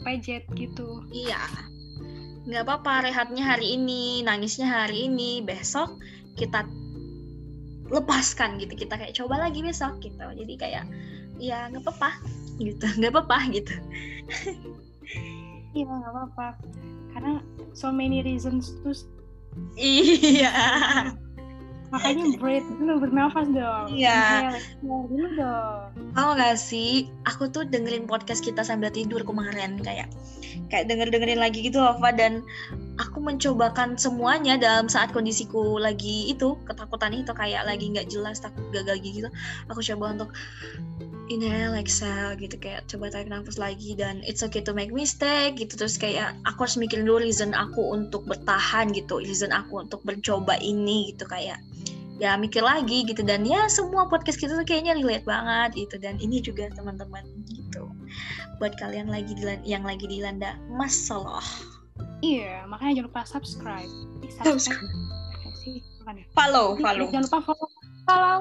kepejet 0.08 0.48
gitu. 0.56 1.04
iya. 1.12 1.36
Nggak 2.48 2.64
apa-apa 2.64 3.04
rehatnya 3.04 3.44
hari 3.44 3.76
ini 3.76 4.24
nangisnya 4.24 4.64
hari 4.64 5.04
ini 5.12 5.44
besok 5.44 6.00
kita 6.40 6.64
lepaskan 7.92 8.56
gitu. 8.56 8.72
Kita 8.72 8.96
kayak 8.96 9.12
coba 9.20 9.44
lagi 9.44 9.60
besok 9.60 10.00
gitu. 10.00 10.16
Jadi 10.16 10.54
kayak 10.56 10.88
ya 11.36 11.68
nggak 11.68 11.84
apa-apa 11.84 12.24
gitu. 12.56 12.88
Nggak 12.98 13.12
apa-apa 13.12 13.38
gitu. 13.52 13.74
Iya, 15.76 15.84
nggak 15.84 16.12
apa-apa. 16.16 16.48
Karena 17.12 17.44
so 17.76 17.92
many 17.92 18.24
reasons 18.24 18.72
to 18.80 18.96
iya 19.76 20.54
makanya 21.88 22.24
breathe 22.36 22.68
dulu 22.76 23.08
bernafas 23.08 23.46
dong. 23.48 23.86
Iya. 23.92 24.56
Dulu 24.84 25.26
dong. 25.36 25.88
Tahu 26.12 26.28
gak 26.36 26.56
sih, 26.60 27.08
aku 27.24 27.48
tuh 27.48 27.64
dengerin 27.64 28.04
podcast 28.04 28.44
kita 28.44 28.60
sambil 28.60 28.92
tidur 28.92 29.24
kemarin 29.24 29.80
kayak 29.80 30.12
kayak 30.68 30.90
denger 30.90 31.08
dengerin 31.08 31.40
lagi 31.40 31.64
gitu 31.64 31.80
loh, 31.80 31.96
Fa, 31.96 32.12
dan 32.12 32.44
aku 33.00 33.22
mencobakan 33.22 33.96
semuanya 33.96 34.58
dalam 34.58 34.90
saat 34.90 35.14
kondisiku 35.14 35.78
lagi 35.78 36.28
itu 36.28 36.58
ketakutan 36.66 37.14
itu 37.14 37.32
kayak 37.32 37.64
lagi 37.64 37.88
nggak 37.88 38.10
jelas 38.10 38.42
takut 38.42 38.64
gagal 38.74 39.00
gitu. 39.00 39.28
Aku 39.72 39.80
coba 39.80 40.12
untuk 40.18 40.30
inhale, 41.28 41.76
exhale 41.76 42.34
gitu 42.40 42.56
kayak 42.56 42.88
coba 42.88 43.12
tarik 43.12 43.28
nafas 43.28 43.60
lagi 43.60 43.92
dan 43.92 44.24
it's 44.24 44.40
okay 44.40 44.64
to 44.64 44.72
make 44.72 44.90
mistake 44.90 45.60
gitu. 45.60 45.76
Terus 45.76 46.00
kayak 46.00 46.34
aku 46.48 46.64
harus 46.64 46.80
mikirin 46.80 47.04
dulu 47.04 47.22
reason 47.22 47.52
aku 47.52 47.94
untuk 47.94 48.24
bertahan 48.24 48.90
gitu, 48.96 49.20
reason 49.20 49.52
aku 49.52 49.84
untuk 49.84 50.00
mencoba 50.08 50.56
ini 50.58 51.12
gitu 51.14 51.28
kayak 51.28 51.60
ya 52.18 52.34
mikir 52.34 52.62
lagi 52.62 53.06
gitu. 53.06 53.22
Dan 53.22 53.46
ya 53.46 53.70
semua 53.70 54.10
podcast 54.10 54.38
kita 54.38 54.58
tuh 54.58 54.66
kayaknya 54.66 54.98
relate 54.98 55.26
banget 55.26 55.88
gitu. 55.88 55.96
Dan 56.02 56.18
ini 56.18 56.42
juga 56.42 56.70
teman-teman 56.74 57.24
gitu. 57.50 57.86
Buat 58.58 58.74
kalian 58.78 59.10
lagi 59.10 59.34
yang 59.62 59.86
lagi 59.86 60.04
dilanda 60.06 60.58
masalah 60.70 61.46
iya 62.22 62.66
makanya 62.66 63.02
jangan 63.02 63.08
lupa 63.10 63.22
subscribe. 63.26 63.92
Subscribe. 64.42 64.90
Apa 65.38 65.50
sih 65.62 65.76
bukan 66.02 66.14
ya? 66.22 66.26
follow 66.34 66.66
follow. 66.78 67.06
jangan 67.10 67.24
lupa 67.30 67.38
follow. 67.46 67.68
Follow. 68.08 68.38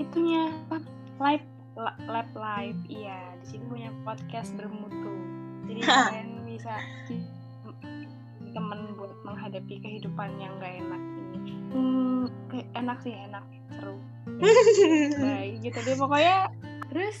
Itunya 0.00 0.50
apa? 0.66 0.78
Live 1.22 1.46
la- 1.78 2.00
lab 2.10 2.28
live. 2.34 2.80
Iya 2.90 3.18
di 3.42 3.46
sini 3.46 3.64
punya 3.70 3.90
podcast 4.02 4.50
bermutu. 4.58 5.14
Jadi 5.70 5.80
kalian 5.86 6.30
bisa 6.46 6.74
temen 8.54 8.94
buat 8.94 9.14
menghadapi 9.26 9.82
kehidupan 9.82 10.38
yang 10.38 10.54
gak 10.62 10.78
enak 10.78 11.02
hmm, 11.74 12.30
kayak 12.48 12.68
enak 12.78 12.98
sih 13.02 13.12
enak 13.12 13.44
seru. 13.74 13.98
Baik 15.18 15.54
gitu 15.66 15.78
deh 15.82 15.96
pokoknya. 15.98 16.48
Terus 16.88 17.16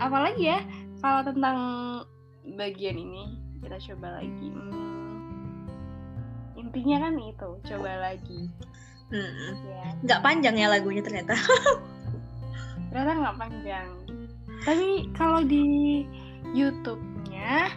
apalagi 0.00 0.42
ya 0.48 0.60
kalau 1.04 1.20
tentang 1.22 1.58
bagian 2.56 2.96
ini 2.96 3.36
kita 3.60 3.76
coba 3.92 4.24
lagi. 4.24 4.48
Hmm, 4.48 5.68
intinya 6.56 7.06
kan 7.06 7.14
itu 7.20 7.50
coba 7.68 7.90
lagi. 8.10 8.48
Hmm, 9.10 9.52
ya 9.66 9.84
nggak 10.06 10.22
panjang 10.24 10.56
ya 10.56 10.66
lagunya 10.72 11.02
ternyata. 11.04 11.36
Ternyata 12.90 13.12
nggak 13.22 13.38
panjang. 13.38 13.88
Tapi 14.66 15.08
kalau 15.14 15.46
di 15.46 16.02
YouTube-nya 16.52 17.70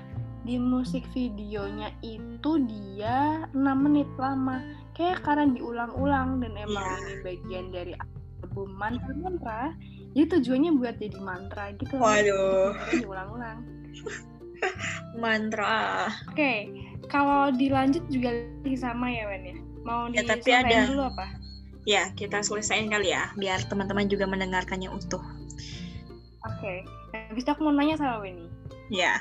di 0.44 0.60
musik 0.60 1.08
videonya 1.16 1.94
itu 2.04 2.60
dia 2.68 3.48
6 3.56 3.64
menit 3.80 4.10
lama 4.20 4.60
kayak 4.94 5.22
karena 5.22 5.50
diulang-ulang 5.52 6.38
dan 6.40 6.54
emang 6.56 6.86
Iya. 6.86 6.98
ini 7.02 7.14
bagian 7.22 7.66
dari 7.70 7.94
album 7.98 8.70
mantra 8.74 9.14
mantra 9.16 9.62
jadi 10.14 10.26
tujuannya 10.32 10.72
buat 10.78 10.96
jadi 10.98 11.18
mantra 11.20 11.74
gitu 11.74 11.98
loh. 11.98 12.06
waduh. 12.06 12.70
Diulang-ulang. 12.92 13.60
Mantra. 15.16 16.08
Oke 16.30 16.70
kalau 17.06 17.52
dilanjut 17.52 18.02
juga 18.08 18.32
lagi 18.32 18.74
sama 18.76 19.10
ya 19.10 19.28
Wen 19.28 19.44
ya? 19.44 19.58
Mau 19.84 20.08
Ya, 20.10 20.24
tapi 20.24 20.50
ada- 20.50 20.88
dulu 20.88 21.04
apa? 21.04 21.28
Ya 21.84 22.08
kita 22.14 22.40
selesaiin 22.40 22.88
kali 22.88 23.12
ya 23.12 23.28
biar 23.36 23.60
teman-teman 23.68 24.08
juga 24.08 24.24
mendengarkannya 24.24 24.88
utuh. 24.88 25.20
Oke 26.44 26.88
habis 27.12 27.44
itu 27.44 27.50
aku 27.50 27.62
mau 27.62 27.74
nanya 27.74 27.98
sama 27.98 28.24
Weni 28.24 28.48
ya. 28.88 29.20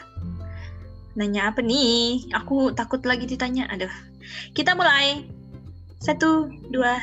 Nanya 1.13 1.51
apa 1.51 1.61
nih? 1.61 2.25
Aku 2.33 2.71
takut 2.73 3.03
lagi 3.03 3.27
ditanya 3.27 3.67
aduh. 3.67 3.91
Kita 4.53 4.73
mulai 4.73 5.27
satu 6.03 6.51
dua 6.75 6.99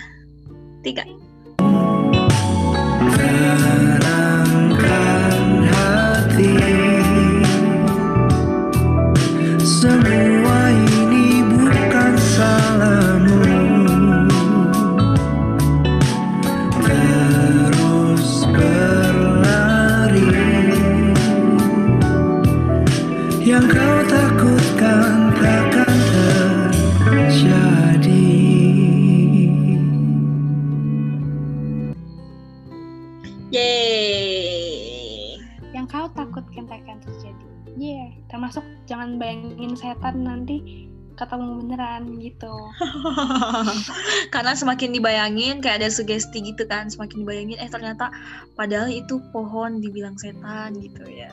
tiga 0.84 1.08
Termasuk 38.50 38.66
jangan 38.90 39.22
bayangin 39.22 39.78
setan 39.78 40.26
nanti 40.26 40.90
ketemu 41.14 41.62
beneran 41.62 42.18
gitu. 42.18 42.50
Karena 44.34 44.58
semakin 44.58 44.90
dibayangin 44.90 45.62
kayak 45.62 45.86
ada 45.86 45.94
sugesti 45.94 46.42
gitu 46.42 46.66
kan, 46.66 46.90
semakin 46.90 47.22
dibayangin 47.22 47.62
eh 47.62 47.70
ternyata 47.70 48.10
padahal 48.58 48.90
itu 48.90 49.22
pohon 49.30 49.86
dibilang 49.86 50.18
setan 50.18 50.82
gitu 50.82 51.06
ya. 51.14 51.30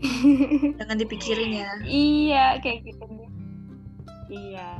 Jangan 0.80 0.96
dipikirin 0.96 1.60
ya. 1.60 1.68
iya, 1.84 2.56
kayak 2.64 2.88
gitu. 2.88 3.04
Iya. 4.32 4.72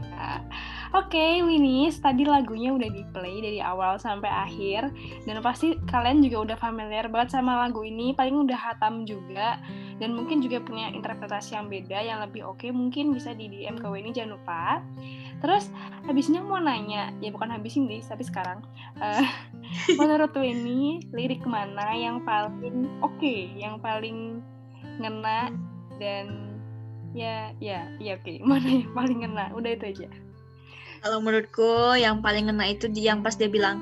Oke, 0.97 1.45
Winis, 1.45 2.01
tadi 2.01 2.25
lagunya 2.25 2.73
udah 2.73 2.89
di 2.89 3.05
play 3.13 3.45
dari 3.45 3.61
awal 3.61 4.01
sampai 4.01 4.33
akhir. 4.33 4.89
Dan 5.29 5.45
pasti 5.45 5.77
kalian 5.85 6.25
juga 6.25 6.49
udah 6.49 6.57
familiar 6.57 7.13
banget 7.13 7.37
sama 7.37 7.61
lagu 7.61 7.85
ini, 7.85 8.17
paling 8.17 8.49
udah 8.49 8.57
hatam 8.57 9.05
juga. 9.05 9.61
Dan 10.01 10.17
mungkin 10.17 10.41
juga 10.41 10.65
punya 10.65 10.89
interpretasi 10.97 11.61
yang 11.61 11.69
beda 11.69 11.99
yang 12.01 12.25
lebih 12.25 12.49
oke, 12.49 12.65
mungkin 12.73 13.13
bisa 13.13 13.37
di 13.37 13.53
DM 13.53 13.77
ke 13.77 13.85
Weni 13.85 14.17
jangan 14.17 14.41
lupa. 14.41 14.81
Terus 15.45 15.69
habisnya 16.09 16.41
mau 16.41 16.57
nanya, 16.57 17.13
ya 17.21 17.29
bukan 17.37 17.53
habis 17.53 17.77
ini, 17.77 18.01
tapi 18.01 18.25
sekarang. 18.25 18.65
Eh, 18.97 19.29
menurut 20.01 20.33
Weni 20.33 21.05
lirik 21.13 21.45
mana 21.45 21.93
yang 21.93 22.25
paling 22.25 22.89
oke, 23.05 23.37
yang 23.61 23.77
paling 23.77 24.41
ngena 24.97 25.53
dan 26.01 26.57
ya 27.13 27.53
ya 27.61 27.93
ya 28.01 28.17
oke. 28.17 28.41
Mana 28.49 28.69
yang 28.73 28.93
paling 28.97 29.19
ngena? 29.21 29.53
Udah 29.53 29.77
itu 29.77 29.85
aja 29.93 30.28
Kalau 31.03 31.19
menurutku 31.23 31.95
yang 31.95 32.21
paling 32.21 32.51
ngena 32.51 32.75
itu 32.75 32.91
di 32.91 33.07
yang 33.07 33.23
pas 33.23 33.39
dia 33.39 33.51
bilang 33.51 33.81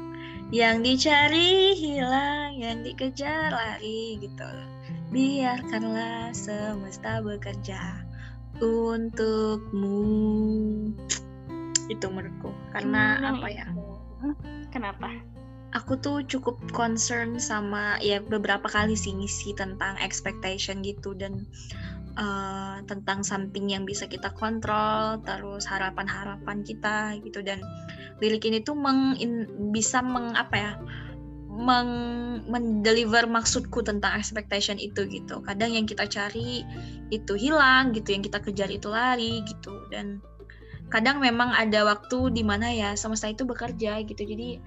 yang 0.55 0.79
dicari 0.79 1.75
hilang, 1.75 2.55
yang 2.55 2.87
dikejar 2.87 3.51
lari 3.51 4.23
gitu. 4.23 4.47
Biarkanlah 5.11 6.31
semesta 6.31 7.19
bekerja 7.23 8.07
untukmu. 8.63 9.99
Itu 11.91 12.07
menurutku. 12.11 12.51
Karena 12.71 13.19
Hmm, 13.19 13.35
apa 13.35 13.47
ya? 13.51 13.67
kenapa 14.71 15.11
Aku 15.75 15.99
tuh 16.01 16.25
cukup 16.25 16.57
concern 16.73 17.37
sama 17.37 18.01
ya 18.01 18.23
beberapa 18.23 18.65
kali 18.65 18.97
sih 18.97 19.13
ngisi 19.13 19.53
tentang 19.53 19.99
expectation 20.01 20.81
gitu 20.81 21.13
dan 21.13 21.45
uh, 22.19 22.83
tentang 22.89 23.23
something 23.23 23.71
yang 23.71 23.85
bisa 23.85 24.09
kita 24.09 24.33
kontrol, 24.35 25.21
terus 25.23 25.69
harapan-harapan 25.69 26.65
kita 26.65 27.17
gitu 27.23 27.41
dan 27.45 27.61
lirik 28.19 28.45
ini 28.49 28.65
tuh 28.65 28.75
meng, 28.77 29.17
in- 29.21 29.71
bisa 29.71 30.01
meng 30.01 30.33
apa 30.35 30.57
ya 30.57 30.73
meng 31.57 31.93
mendeliver 32.53 33.25
maksudku 33.25 33.81
tentang 33.81 34.13
expectation 34.21 34.77
itu 34.77 35.09
gitu. 35.09 35.41
Kadang 35.41 35.73
yang 35.73 35.89
kita 35.89 36.05
cari 36.05 36.61
itu 37.09 37.33
hilang 37.33 37.97
gitu, 37.97 38.13
yang 38.13 38.21
kita 38.21 38.45
kejar 38.45 38.69
itu 38.69 38.93
lari 38.93 39.41
gitu 39.49 39.89
dan 39.89 40.21
kadang 40.93 41.19
memang 41.19 41.51
ada 41.51 41.83
waktu 41.83 42.31
di 42.31 42.45
mana 42.45 42.71
ya 42.71 42.93
semesta 42.93 43.27
itu 43.33 43.49
bekerja 43.49 44.05
gitu. 44.05 44.23
Jadi 44.23 44.61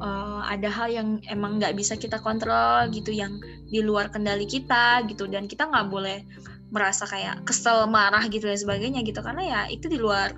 uh, 0.00 0.40
ada 0.48 0.72
hal 0.72 0.88
yang 0.88 1.08
emang 1.28 1.60
nggak 1.60 1.76
bisa 1.76 2.00
kita 2.00 2.16
kontrol 2.24 2.88
gitu, 2.88 3.12
yang 3.12 3.36
di 3.68 3.84
luar 3.84 4.08
kendali 4.08 4.48
kita 4.48 5.04
gitu 5.12 5.28
dan 5.28 5.44
kita 5.44 5.68
nggak 5.68 5.86
boleh 5.92 6.24
merasa 6.72 7.04
kayak 7.04 7.44
kesel, 7.44 7.84
marah 7.86 8.24
gitu 8.26 8.48
dan 8.48 8.56
sebagainya 8.56 9.04
gitu 9.04 9.20
karena 9.20 9.42
ya 9.44 9.60
itu 9.68 9.86
di 9.86 10.00
luar 10.00 10.32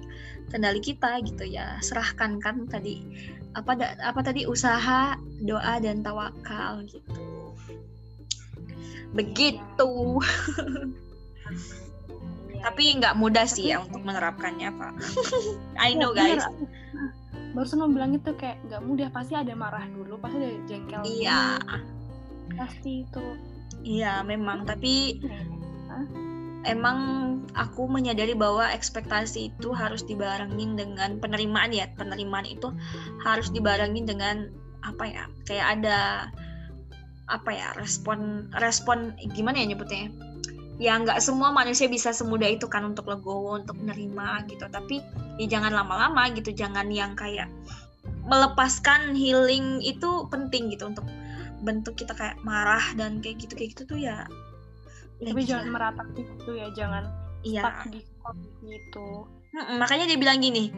kendali 0.51 0.83
kita 0.83 1.23
gitu 1.23 1.47
ya. 1.47 1.79
Serahkan 1.79 2.43
kan 2.43 2.67
tadi 2.67 3.01
apa 3.55 3.73
da- 3.73 3.95
apa 4.03 4.21
tadi 4.21 4.45
usaha, 4.45 5.15
doa 5.41 5.75
dan 5.79 6.03
tawakal 6.03 6.83
gitu. 6.85 7.55
Begitu. 9.15 9.93
Iya, 12.51 12.63
Tapi 12.65 12.83
nggak 12.99 13.15
mudah 13.15 13.47
sih 13.47 13.71
ya 13.71 13.79
untuk 13.79 14.03
menerapkannya, 14.03 14.75
Pak. 14.75 14.93
I 15.87 15.95
know, 15.95 16.11
Ya, 16.13 16.35
guys. 16.35 16.43
bener. 16.43 16.83
barusan 17.55 17.79
mau 17.79 17.87
bilang 17.87 18.11
itu 18.11 18.35
kayak 18.35 18.59
nggak 18.67 18.83
mudah 18.83 19.09
pasti 19.15 19.39
ada 19.39 19.55
marah 19.55 19.87
dulu 19.87 20.19
pasti 20.19 20.43
ada 20.43 20.59
jengkel 20.67 21.07
Iya, 21.07 21.55
pasti 22.59 23.07
itu 23.07 23.23
iya 23.87 24.27
memang. 24.27 24.67
Tapi? 24.67 25.23
Emang 26.65 26.99
aku 27.55 27.87
menyadari 27.87 28.33
bahwa 28.33 28.67
ekspektasi 28.73 29.53
itu 29.55 29.71
harus 29.71 30.03
dibarengin 30.05 30.75
dengan 30.75 31.21
penerimaan 31.21 31.71
ya. 31.71 31.87
Penerimaan 31.95 32.49
itu 32.49 32.73
harus 33.23 33.53
dibarengin 33.53 34.09
dengan 34.09 34.51
apa 34.85 35.05
ya 35.09 35.25
kayak 35.49 35.81
ada 35.81 36.29
apa 37.33 37.51
ya 37.57 37.73
respon 37.81 38.53
respon 38.61 39.17
gimana 39.33 39.65
ya 39.65 39.73
nyebutnya? 39.73 40.13
Ya 40.77 40.99
nggak 40.99 41.23
semua 41.23 41.55
manusia 41.55 41.87
bisa 41.87 42.11
semudah 42.11 42.51
itu 42.51 42.67
kan 42.67 42.83
untuk 42.83 43.07
legowo 43.07 43.61
untuk 43.61 43.79
menerima 43.79 44.51
gitu. 44.51 44.67
Tapi 44.67 45.01
ya 45.39 45.47
jangan 45.47 45.73
lama-lama 45.73 46.33
gitu. 46.35 46.51
Jangan 46.51 46.91
yang 46.91 47.15
kayak 47.15 47.47
melepaskan 48.27 49.15
healing 49.15 49.81
itu 49.85 50.27
penting 50.29 50.73
gitu. 50.75 50.91
Untuk 50.91 51.07
bentuk 51.65 51.97
kita 51.97 52.13
kayak 52.13 52.37
marah 52.45 52.85
dan 52.99 53.25
kayak 53.25 53.41
gitu 53.41 53.57
kayak 53.57 53.71
gitu 53.73 53.83
tuh 53.89 53.99
ya 54.01 54.29
tapi 55.23 55.41
ya 55.45 55.49
jangan 55.57 55.69
meratapi 55.71 56.21
gitu 56.27 56.51
ya 56.59 56.69
jangan 56.75 57.05
iya. 57.47 57.63
stuck 57.63 57.79
di 57.93 58.01
gitu 58.65 59.09
Mm-mm, 59.55 59.79
makanya 59.79 60.11
dia 60.11 60.19
bilang 60.19 60.43
gini 60.43 60.75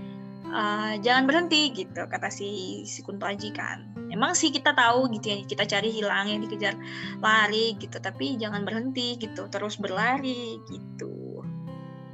"Eh, 0.47 0.95
jangan 1.03 1.27
berhenti 1.27 1.75
gitu 1.75 2.07
kata 2.07 2.31
si 2.31 2.81
si 2.87 3.03
Kunto 3.03 3.27
Aji 3.27 3.51
kan. 3.51 3.83
Emang 4.15 4.39
sih 4.39 4.55
kita 4.55 4.71
tahu 4.79 5.11
gitu 5.19 5.35
ya 5.35 5.37
kita 5.43 5.67
cari 5.67 5.91
hilang 5.91 6.31
yang 6.31 6.39
dikejar 6.39 6.79
lari 7.19 7.75
gitu 7.83 7.99
tapi 7.99 8.39
jangan 8.39 8.63
berhenti 8.63 9.19
gitu 9.19 9.51
terus 9.51 9.75
berlari 9.75 10.63
gitu. 10.71 11.43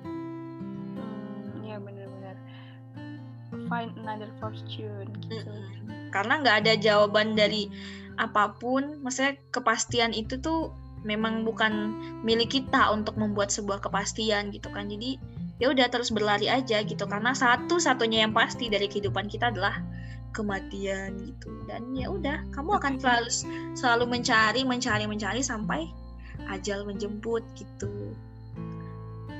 Hmm, 0.08 1.60
ya 1.60 1.76
benar-benar 1.76 2.36
find 3.68 3.92
another 4.00 4.32
fortune 4.40 5.12
gitu. 5.28 5.36
Mm-mm. 5.36 6.08
karena 6.12 6.40
nggak 6.44 6.56
ada 6.64 6.72
jawaban 6.76 7.36
dari 7.36 7.68
apa 8.20 8.52
pun 8.60 9.00
maksudnya 9.00 9.36
kepastian 9.48 10.12
itu 10.12 10.36
tuh 10.40 10.72
memang 11.02 11.42
bukan 11.42 11.94
milik 12.22 12.58
kita 12.62 12.90
untuk 12.94 13.18
membuat 13.18 13.50
sebuah 13.50 13.82
kepastian 13.82 14.54
gitu 14.54 14.70
kan. 14.70 14.86
Jadi 14.86 15.18
ya 15.58 15.70
udah 15.70 15.86
terus 15.90 16.10
berlari 16.10 16.46
aja 16.46 16.82
gitu. 16.82 17.04
Karena 17.06 17.34
satu-satunya 17.34 18.26
yang 18.26 18.32
pasti 18.34 18.70
dari 18.70 18.86
kehidupan 18.86 19.26
kita 19.26 19.50
adalah 19.50 19.82
kematian 20.32 21.18
gitu. 21.28 21.50
Dan 21.68 21.92
ya 21.94 22.08
udah 22.08 22.42
kamu 22.54 22.78
akan 22.80 22.98
selalu 22.98 23.30
selalu 23.76 24.04
mencari 24.18 24.62
mencari 24.64 25.04
mencari 25.04 25.42
sampai 25.44 25.86
ajal 26.50 26.86
menjemput 26.86 27.42
gitu. 27.58 27.90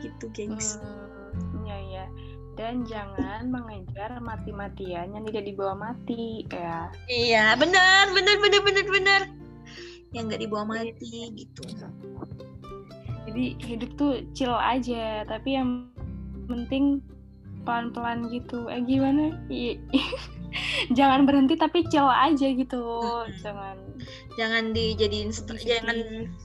Gitu 0.02 0.24
gengs. 0.34 0.78
Hmm, 0.78 1.66
iya 1.66 1.78
iya. 1.88 2.04
Dan 2.52 2.84
jangan 2.84 3.48
mengejar 3.48 4.20
mati-matian 4.20 5.16
yang 5.16 5.24
tidak 5.24 5.48
dibawa 5.48 5.72
mati 5.72 6.44
ya. 6.52 6.92
iya 7.08 7.56
benar 7.56 8.12
benar 8.12 8.36
benar 8.44 8.60
benar 8.60 8.86
benar 8.92 9.41
yang 10.12 10.28
nggak 10.28 10.40
dibawa 10.44 10.64
mati 10.68 11.32
gitu 11.32 11.62
Jadi 13.22 13.44
hidup 13.64 13.90
tuh 13.96 14.12
chill 14.34 14.52
aja, 14.52 15.22
tapi 15.24 15.56
yang 15.56 15.88
penting 16.50 17.00
pelan-pelan 17.62 18.28
gitu. 18.28 18.66
Eh 18.66 18.82
gimana? 18.82 19.38
Jangan 20.98 21.24
berhenti 21.24 21.54
tapi 21.56 21.86
chill 21.88 22.04
aja 22.04 22.48
gitu. 22.50 22.82
Jangan 23.40 23.78
jangan 24.36 24.72
dijadiin 24.72 25.30
st- 25.30 25.46
Sedih-sedih. 25.48 25.68
jangan 25.68 25.98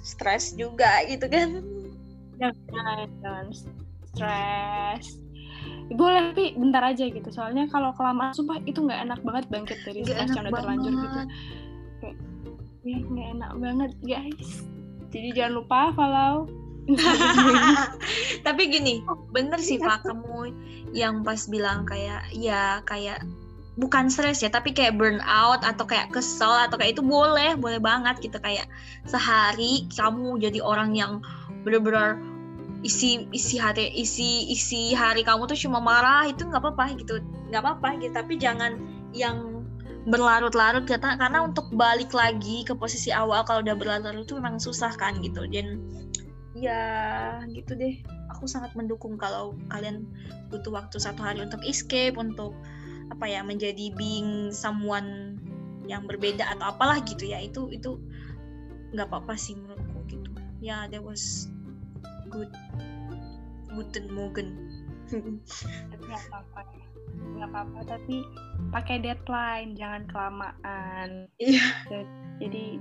stres 0.03 0.45
juga 0.55 0.91
gitu 1.07 1.25
kan 1.31 1.49
jangan 2.37 3.07
jangan 3.23 3.45
stres. 4.13 5.05
Boleh 5.87 6.35
tapi 6.35 6.53
bentar 6.59 6.83
aja 6.83 7.07
gitu. 7.07 7.29
Soalnya 7.31 7.65
kalau 7.71 7.95
kelamaan 7.95 8.35
sumpah 8.35 8.59
itu 8.67 8.83
nggak 8.83 9.07
enak 9.07 9.19
banget 9.23 9.45
bangkit 9.47 9.79
dari 9.87 10.03
stres 10.03 10.35
yang 10.35 10.45
udah 10.45 10.53
terlanjur 10.59 10.91
gitu. 10.93 11.07
banget. 11.07 11.27
Ya 12.87 12.99
nggak 13.03 13.27
enak 13.35 13.51
banget 13.59 13.91
guys. 14.07 14.49
Jadi 15.11 15.29
jangan 15.35 15.53
lupa 15.63 15.79
follow 15.95 16.47
tapi 18.47 18.71
gini 18.71 19.03
bener 19.35 19.59
sih 19.59 19.75
pak 19.75 20.07
kamu 20.07 20.55
yang 20.95 21.19
pas 21.19 21.43
bilang 21.51 21.83
kayak 21.83 22.23
ya 22.31 22.79
kayak 22.87 23.27
bukan 23.75 24.07
stres 24.07 24.39
ya 24.39 24.47
tapi 24.47 24.71
kayak 24.71 24.95
burn 24.95 25.19
out 25.27 25.61
atau 25.67 25.83
kayak 25.83 26.09
kesel 26.15 26.49
atau 26.49 26.79
kayak 26.79 26.95
itu 26.95 27.03
boleh 27.03 27.59
boleh 27.59 27.77
banget 27.83 28.23
gitu. 28.23 28.39
Kayak 28.39 28.71
sehari 29.03 29.85
kamu 29.93 30.39
jadi 30.39 30.63
orang 30.63 30.95
yang 30.95 31.19
bener-bener 31.67 32.17
isi 32.87 33.27
isi 33.35 33.59
hari 33.59 33.91
isi 33.91 34.47
isi 34.47 34.95
hari 34.95 35.27
kamu 35.27 35.43
tuh 35.49 35.59
cuma 35.59 35.83
marah 35.83 36.25
itu 36.31 36.47
nggak 36.47 36.63
apa-apa 36.63 36.95
gitu. 36.97 37.19
Nggak 37.51 37.61
apa-apa 37.67 37.87
gitu 37.99 38.13
tapi 38.15 38.33
jangan 38.39 38.79
yang 39.11 39.56
berlarut-larut 40.07 40.87
karena 40.87 41.19
karena 41.19 41.43
untuk 41.43 41.67
balik 41.75 42.15
lagi 42.15 42.63
ke 42.63 42.71
posisi 42.71 43.11
awal 43.11 43.43
kalau 43.43 43.59
udah 43.59 43.75
berlarut-larut 43.75 44.23
itu 44.23 44.39
memang 44.39 44.55
susah 44.55 44.95
kan 44.95 45.19
gitu. 45.19 45.43
Dan 45.51 45.83
ya 46.55 46.81
gitu 47.51 47.75
deh. 47.75 47.99
Aku 48.31 48.47
sangat 48.47 48.71
mendukung 48.73 49.19
kalau 49.19 49.53
kalian 49.67 50.07
butuh 50.47 50.71
waktu 50.71 50.97
satu 50.97 51.19
hari 51.19 51.43
untuk 51.43 51.59
escape 51.67 52.15
untuk 52.15 52.55
apa 53.11 53.27
ya 53.27 53.43
menjadi 53.43 53.91
being 53.95 54.51
someone 54.51 55.39
yang 55.87 56.03
berbeda 56.07 56.43
atau 56.55 56.71
apalah 56.71 57.03
gitu 57.03 57.27
ya. 57.27 57.43
Itu 57.43 57.67
itu 57.75 57.99
nggak 58.95 59.11
apa-apa 59.11 59.35
sih 59.35 59.59
menurutku 59.59 59.99
gitu. 60.07 60.31
Ya 60.63 60.87
that 60.87 61.03
was 61.03 61.51
good. 62.31 62.49
Guten 63.75 64.09
morgen 64.09 64.66
tapi 65.91 66.03
nggak 66.03 66.23
apa-apa 66.29 66.61
ya. 66.75 66.85
nggak 67.17 67.49
apa-apa 67.49 67.79
tapi 67.87 68.15
pakai 68.69 68.95
deadline 69.01 69.73
jangan 69.73 70.03
kelamaan. 70.11 71.09
Iya. 71.39 71.65
Jadi 72.37 72.77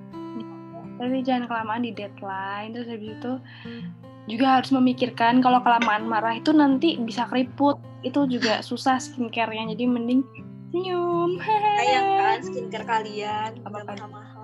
tapi 0.96 1.20
jangan 1.22 1.44
kelamaan 1.48 1.84
di 1.84 1.92
deadline. 1.92 2.72
Terus 2.72 2.88
habis 2.88 3.10
itu 3.16 3.32
juga 4.26 4.58
harus 4.58 4.70
memikirkan 4.74 5.38
kalau 5.38 5.62
kelamaan 5.62 6.08
marah 6.08 6.34
itu 6.36 6.50
nanti 6.50 6.96
bisa 7.00 7.28
keriput. 7.28 7.78
Itu 8.02 8.26
juga 8.28 8.60
susah 8.64 9.00
skincare-nya 9.00 9.76
jadi 9.76 9.84
mending 9.86 10.24
senyum. 10.72 11.40
Sayang 11.40 12.06
kan 12.20 12.38
skincare 12.46 12.86
kalian 12.86 13.50
Apa-apa. 13.64 14.35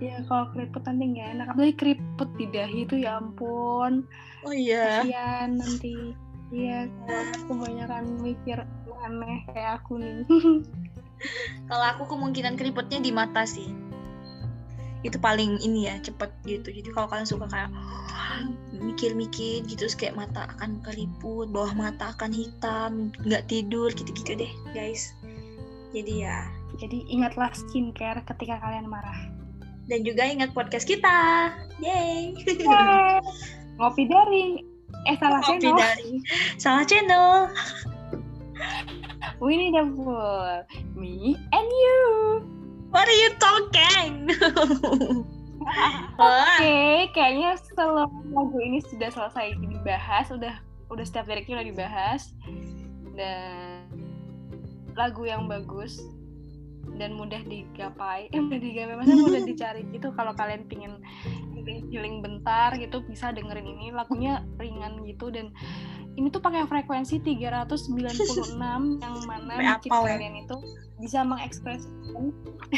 Ya 0.00 0.16
kalau 0.26 0.48
keriput 0.56 0.82
nanti 0.88 1.04
nggak 1.12 1.28
enak. 1.36 1.46
Apalagi 1.52 1.74
keriput 1.76 2.28
di 2.40 2.46
dahi 2.48 2.78
itu 2.88 2.94
ya 3.04 3.20
ampun. 3.20 4.08
Oh 4.42 4.54
iya. 4.56 5.04
Kasihan 5.04 5.60
nanti. 5.60 6.16
Iya 6.50 6.90
kalau 7.06 7.24
kebanyakan 7.46 8.04
mikir 8.24 8.58
aneh 9.06 9.38
kayak 9.54 9.80
aku 9.80 10.02
nih. 10.02 10.26
Kalau 11.68 11.84
aku 11.84 12.16
kemungkinan 12.16 12.56
keriputnya 12.56 12.98
di 12.98 13.12
mata 13.12 13.44
sih. 13.44 13.68
Itu 15.04 15.20
paling 15.20 15.60
ini 15.60 15.88
ya 15.88 16.00
cepet 16.00 16.32
gitu. 16.44 16.68
Jadi 16.72 16.88
kalau 16.92 17.08
kalian 17.08 17.28
suka 17.28 17.48
kayak 17.48 17.70
mikir-mikir 18.80 19.64
gitu 19.68 19.84
terus 19.84 19.96
kayak 19.96 20.16
mata 20.16 20.48
akan 20.56 20.80
keriput 20.80 21.52
bawah 21.52 21.76
mata 21.76 22.16
akan 22.16 22.32
hitam 22.32 23.12
nggak 23.28 23.44
tidur 23.48 23.92
gitu-gitu 23.92 24.36
deh 24.36 24.52
guys. 24.72 25.12
Jadi 25.92 26.24
ya. 26.24 26.48
Jadi 26.80 27.04
ingatlah 27.12 27.52
skincare 27.52 28.24
ketika 28.24 28.56
kalian 28.60 28.88
marah 28.88 29.39
dan 29.90 30.06
juga 30.06 30.22
ingat 30.22 30.54
podcast 30.54 30.86
kita. 30.86 31.50
Yay 31.82 32.38
Yeay. 32.38 33.18
ngopi 33.82 34.06
daring 34.06 34.62
eh 35.08 35.16
salah 35.18 35.40
Kopi 35.42 35.66
channel. 35.66 35.76
dari. 35.76 36.12
Salah 36.60 36.84
channel. 36.86 37.28
Winnie 39.42 39.72
the 39.72 39.84
Pooh 39.96 40.62
me 40.94 41.34
and 41.50 41.68
you. 41.68 42.00
What 42.92 43.08
are 43.08 43.18
you 43.18 43.30
talking? 43.40 44.30
Oke, 46.20 47.08
kayaknya 47.12 47.56
seluruh 47.72 48.08
lagu 48.32 48.58
ini 48.60 48.80
sudah 48.82 49.08
selesai 49.12 49.56
dibahas, 49.60 50.26
udah 50.32 50.54
udah 50.90 51.04
setiap 51.06 51.28
liriknya 51.30 51.62
udah 51.62 51.68
dibahas. 51.68 52.22
Dan 53.14 53.86
lagu 54.98 55.24
yang 55.24 55.46
bagus 55.46 56.02
dan 57.00 57.16
mudah 57.16 57.40
digapai, 57.48 58.28
eh 58.28 58.40
mudah 58.40 58.60
digapai, 58.60 58.94
maksudnya 59.00 59.24
mudah 59.24 59.42
dicari 59.48 59.82
gitu. 59.88 60.12
Kalau 60.12 60.36
kalian 60.36 60.68
pingin 60.68 61.00
healing, 61.88 62.20
bentar 62.20 62.76
gitu, 62.76 63.00
bisa 63.08 63.32
dengerin 63.32 63.64
ini 63.64 63.88
lagunya 63.96 64.44
ringan 64.60 65.00
gitu 65.08 65.32
dan 65.32 65.48
ini 66.20 66.28
tuh 66.28 66.42
pakai 66.42 66.66
frekuensi 66.66 67.22
396 67.22 67.96
yang 69.04 69.16
mana 69.24 69.78
bikin 69.78 69.88
ya. 69.88 70.00
kalian 70.04 70.34
itu 70.42 70.56
bisa 70.98 71.22
mengekspresikan 71.22 72.24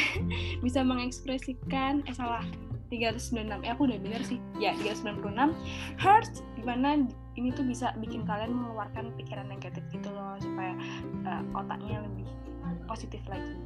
bisa 0.65 0.79
mengekspresikan 0.85 1.93
eh 2.05 2.15
salah 2.15 2.45
396 2.93 3.65
eh 3.65 3.71
aku 3.73 3.89
udah 3.89 3.99
bener 3.99 4.21
sih 4.21 4.37
ya 4.61 4.77
396 4.77 5.49
hertz 5.97 6.45
di 6.53 6.61
mana 6.61 7.03
ini 7.33 7.49
tuh 7.51 7.65
bisa 7.65 7.89
bikin 7.97 8.21
kalian 8.29 8.53
mengeluarkan 8.53 9.09
pikiran 9.17 9.49
negatif 9.49 9.81
gitu 9.89 10.13
loh 10.13 10.37
supaya 10.37 10.77
uh, 11.25 11.41
otaknya 11.57 12.05
lebih 12.05 12.29
positif 12.85 13.19
lagi 13.25 13.57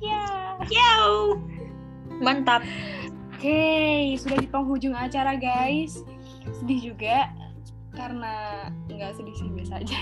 ya 0.00 0.56
Yo. 0.70 1.36
mantap 2.22 2.62
Oke, 3.42 4.14
sudah 4.22 4.38
di 4.38 4.46
penghujung 4.46 4.94
acara 4.94 5.34
guys. 5.34 6.06
Sedih 6.62 6.94
juga 6.94 7.26
karena 7.90 8.70
nggak 8.86 9.18
sedih 9.18 9.34
sih 9.34 9.50
biasa 9.50 9.82
aja. 9.82 9.98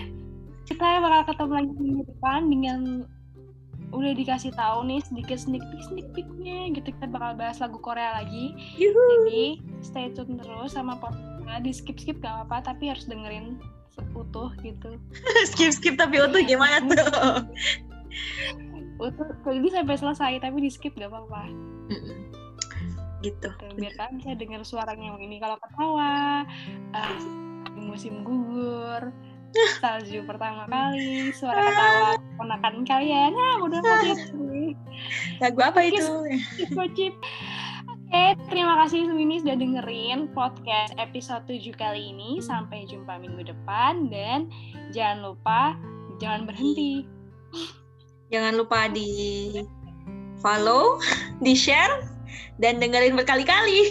Kita 0.68 1.00
bakal 1.00 1.32
ketemu 1.32 1.52
lagi 1.56 1.72
minggu 1.80 2.02
depan 2.04 2.40
dengan 2.52 2.80
udah 3.96 4.12
dikasih 4.12 4.52
tahu 4.52 4.84
nih 4.86 5.00
sedikit 5.02 5.40
sneak 5.40 5.64
peek 5.72 5.82
sneak 5.88 6.08
peeknya 6.12 6.68
gitu 6.76 6.92
kita 6.92 7.06
bakal 7.08 7.32
bahas 7.40 7.58
lagu 7.64 7.80
Korea 7.80 8.22
lagi 8.22 8.54
Yuhu. 8.78 9.02
jadi 9.26 9.44
stay 9.82 10.06
tune 10.14 10.38
terus 10.38 10.78
sama 10.78 10.94
podcastnya 11.00 11.58
di 11.58 11.72
skip 11.74 11.98
skip 11.98 12.22
gak 12.22 12.44
apa-apa 12.44 12.70
tapi 12.70 12.92
harus 12.92 13.08
dengerin 13.10 13.58
utuh 14.14 14.54
gitu 14.62 14.94
skip 15.50 15.74
skip 15.74 15.98
tapi 15.98 16.22
utuh 16.22 16.44
gimana 16.44 16.78
tuh? 16.86 17.50
utuh 19.00 19.28
jadi 19.48 19.80
sampai 19.80 19.96
selesai 19.96 20.32
tapi 20.44 20.56
di 20.60 20.70
skip 20.70 20.92
gak 20.94 21.08
apa-apa 21.08 21.48
gitu. 23.20 23.48
Biar 23.76 23.92
kalian 23.96 24.16
bisa 24.16 24.32
dengar 24.36 24.60
suaranya 24.64 25.12
yang 25.12 25.20
ini 25.20 25.36
kalau 25.40 25.56
ketawa 25.60 26.44
ah, 26.96 27.20
musim 27.76 28.24
gugur 28.24 29.12
salju 29.82 30.22
pertama 30.24 30.64
kali 30.70 31.34
suara 31.34 31.58
ketawa 31.58 32.10
ponakan 32.38 32.86
kalian 32.86 33.34
ah 33.34 33.56
udah 33.60 33.80
mau 33.82 34.14
Lagu 35.42 35.60
apa 35.64 35.80
itu? 35.88 36.04
Gojip. 36.76 37.14
Oke, 38.10 38.24
terima 38.50 38.74
kasih 38.84 39.06
Swini 39.06 39.38
sudah 39.38 39.54
dengerin 39.54 40.34
podcast 40.34 40.92
episode 40.98 41.46
7 41.46 41.70
kali 41.78 42.10
ini. 42.10 42.42
Sampai 42.42 42.84
jumpa 42.86 43.22
minggu 43.22 43.46
depan 43.48 44.10
dan 44.10 44.50
jangan 44.90 45.32
lupa 45.32 45.78
jangan 46.18 46.44
berhenti. 46.44 47.06
Jangan 48.30 48.54
lupa 48.56 48.86
di 48.90 49.50
follow, 50.38 50.98
di 51.44 51.52
share, 51.52 52.06
dan 52.62 52.78
dengerin 52.78 53.18
berkali-kali. 53.18 53.90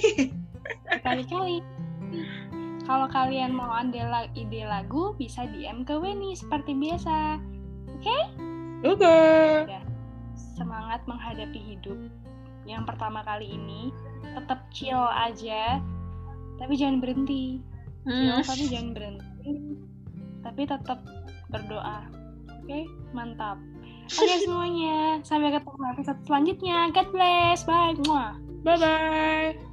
Berkali-kali. 0.87 1.59
Kalau 2.89 3.05
kalian 3.05 3.53
mau 3.53 3.69
ada 3.69 4.25
ide 4.33 4.65
lagu, 4.65 5.13
bisa 5.13 5.45
DM 5.45 5.85
ke 5.85 5.93
Weni 5.93 6.33
seperti 6.33 6.73
biasa. 6.73 7.37
Oke. 7.99 8.17
Semangat 10.57 11.05
menghadapi 11.05 11.59
hidup. 11.75 11.99
Yang 12.65 12.83
pertama 12.89 13.21
kali 13.21 13.53
ini, 13.53 13.93
tetap 14.33 14.65
chill 14.73 14.97
aja, 14.97 15.77
tapi 16.57 16.73
jangan 16.73 16.97
berhenti. 16.97 17.61
chill 17.61 17.69
Hmm. 18.09 18.41
tapi 18.41 18.63
jangan 18.71 18.89
berhenti 18.95 19.75
tapi 20.41 20.61
tetap 20.65 20.99
berdoa 21.51 22.07
oke 22.47 22.79
mantap 23.11 23.59
oke 24.17 24.35
semuanya 24.41 25.21
sampai 25.21 25.53
ketemu 25.53 25.83
episode 25.93 26.19
selanjutnya 26.25 26.77
God 26.95 27.07
bless 27.13 27.59
bye. 27.67 27.93
Bye 28.65 28.77
bye. 28.77 29.68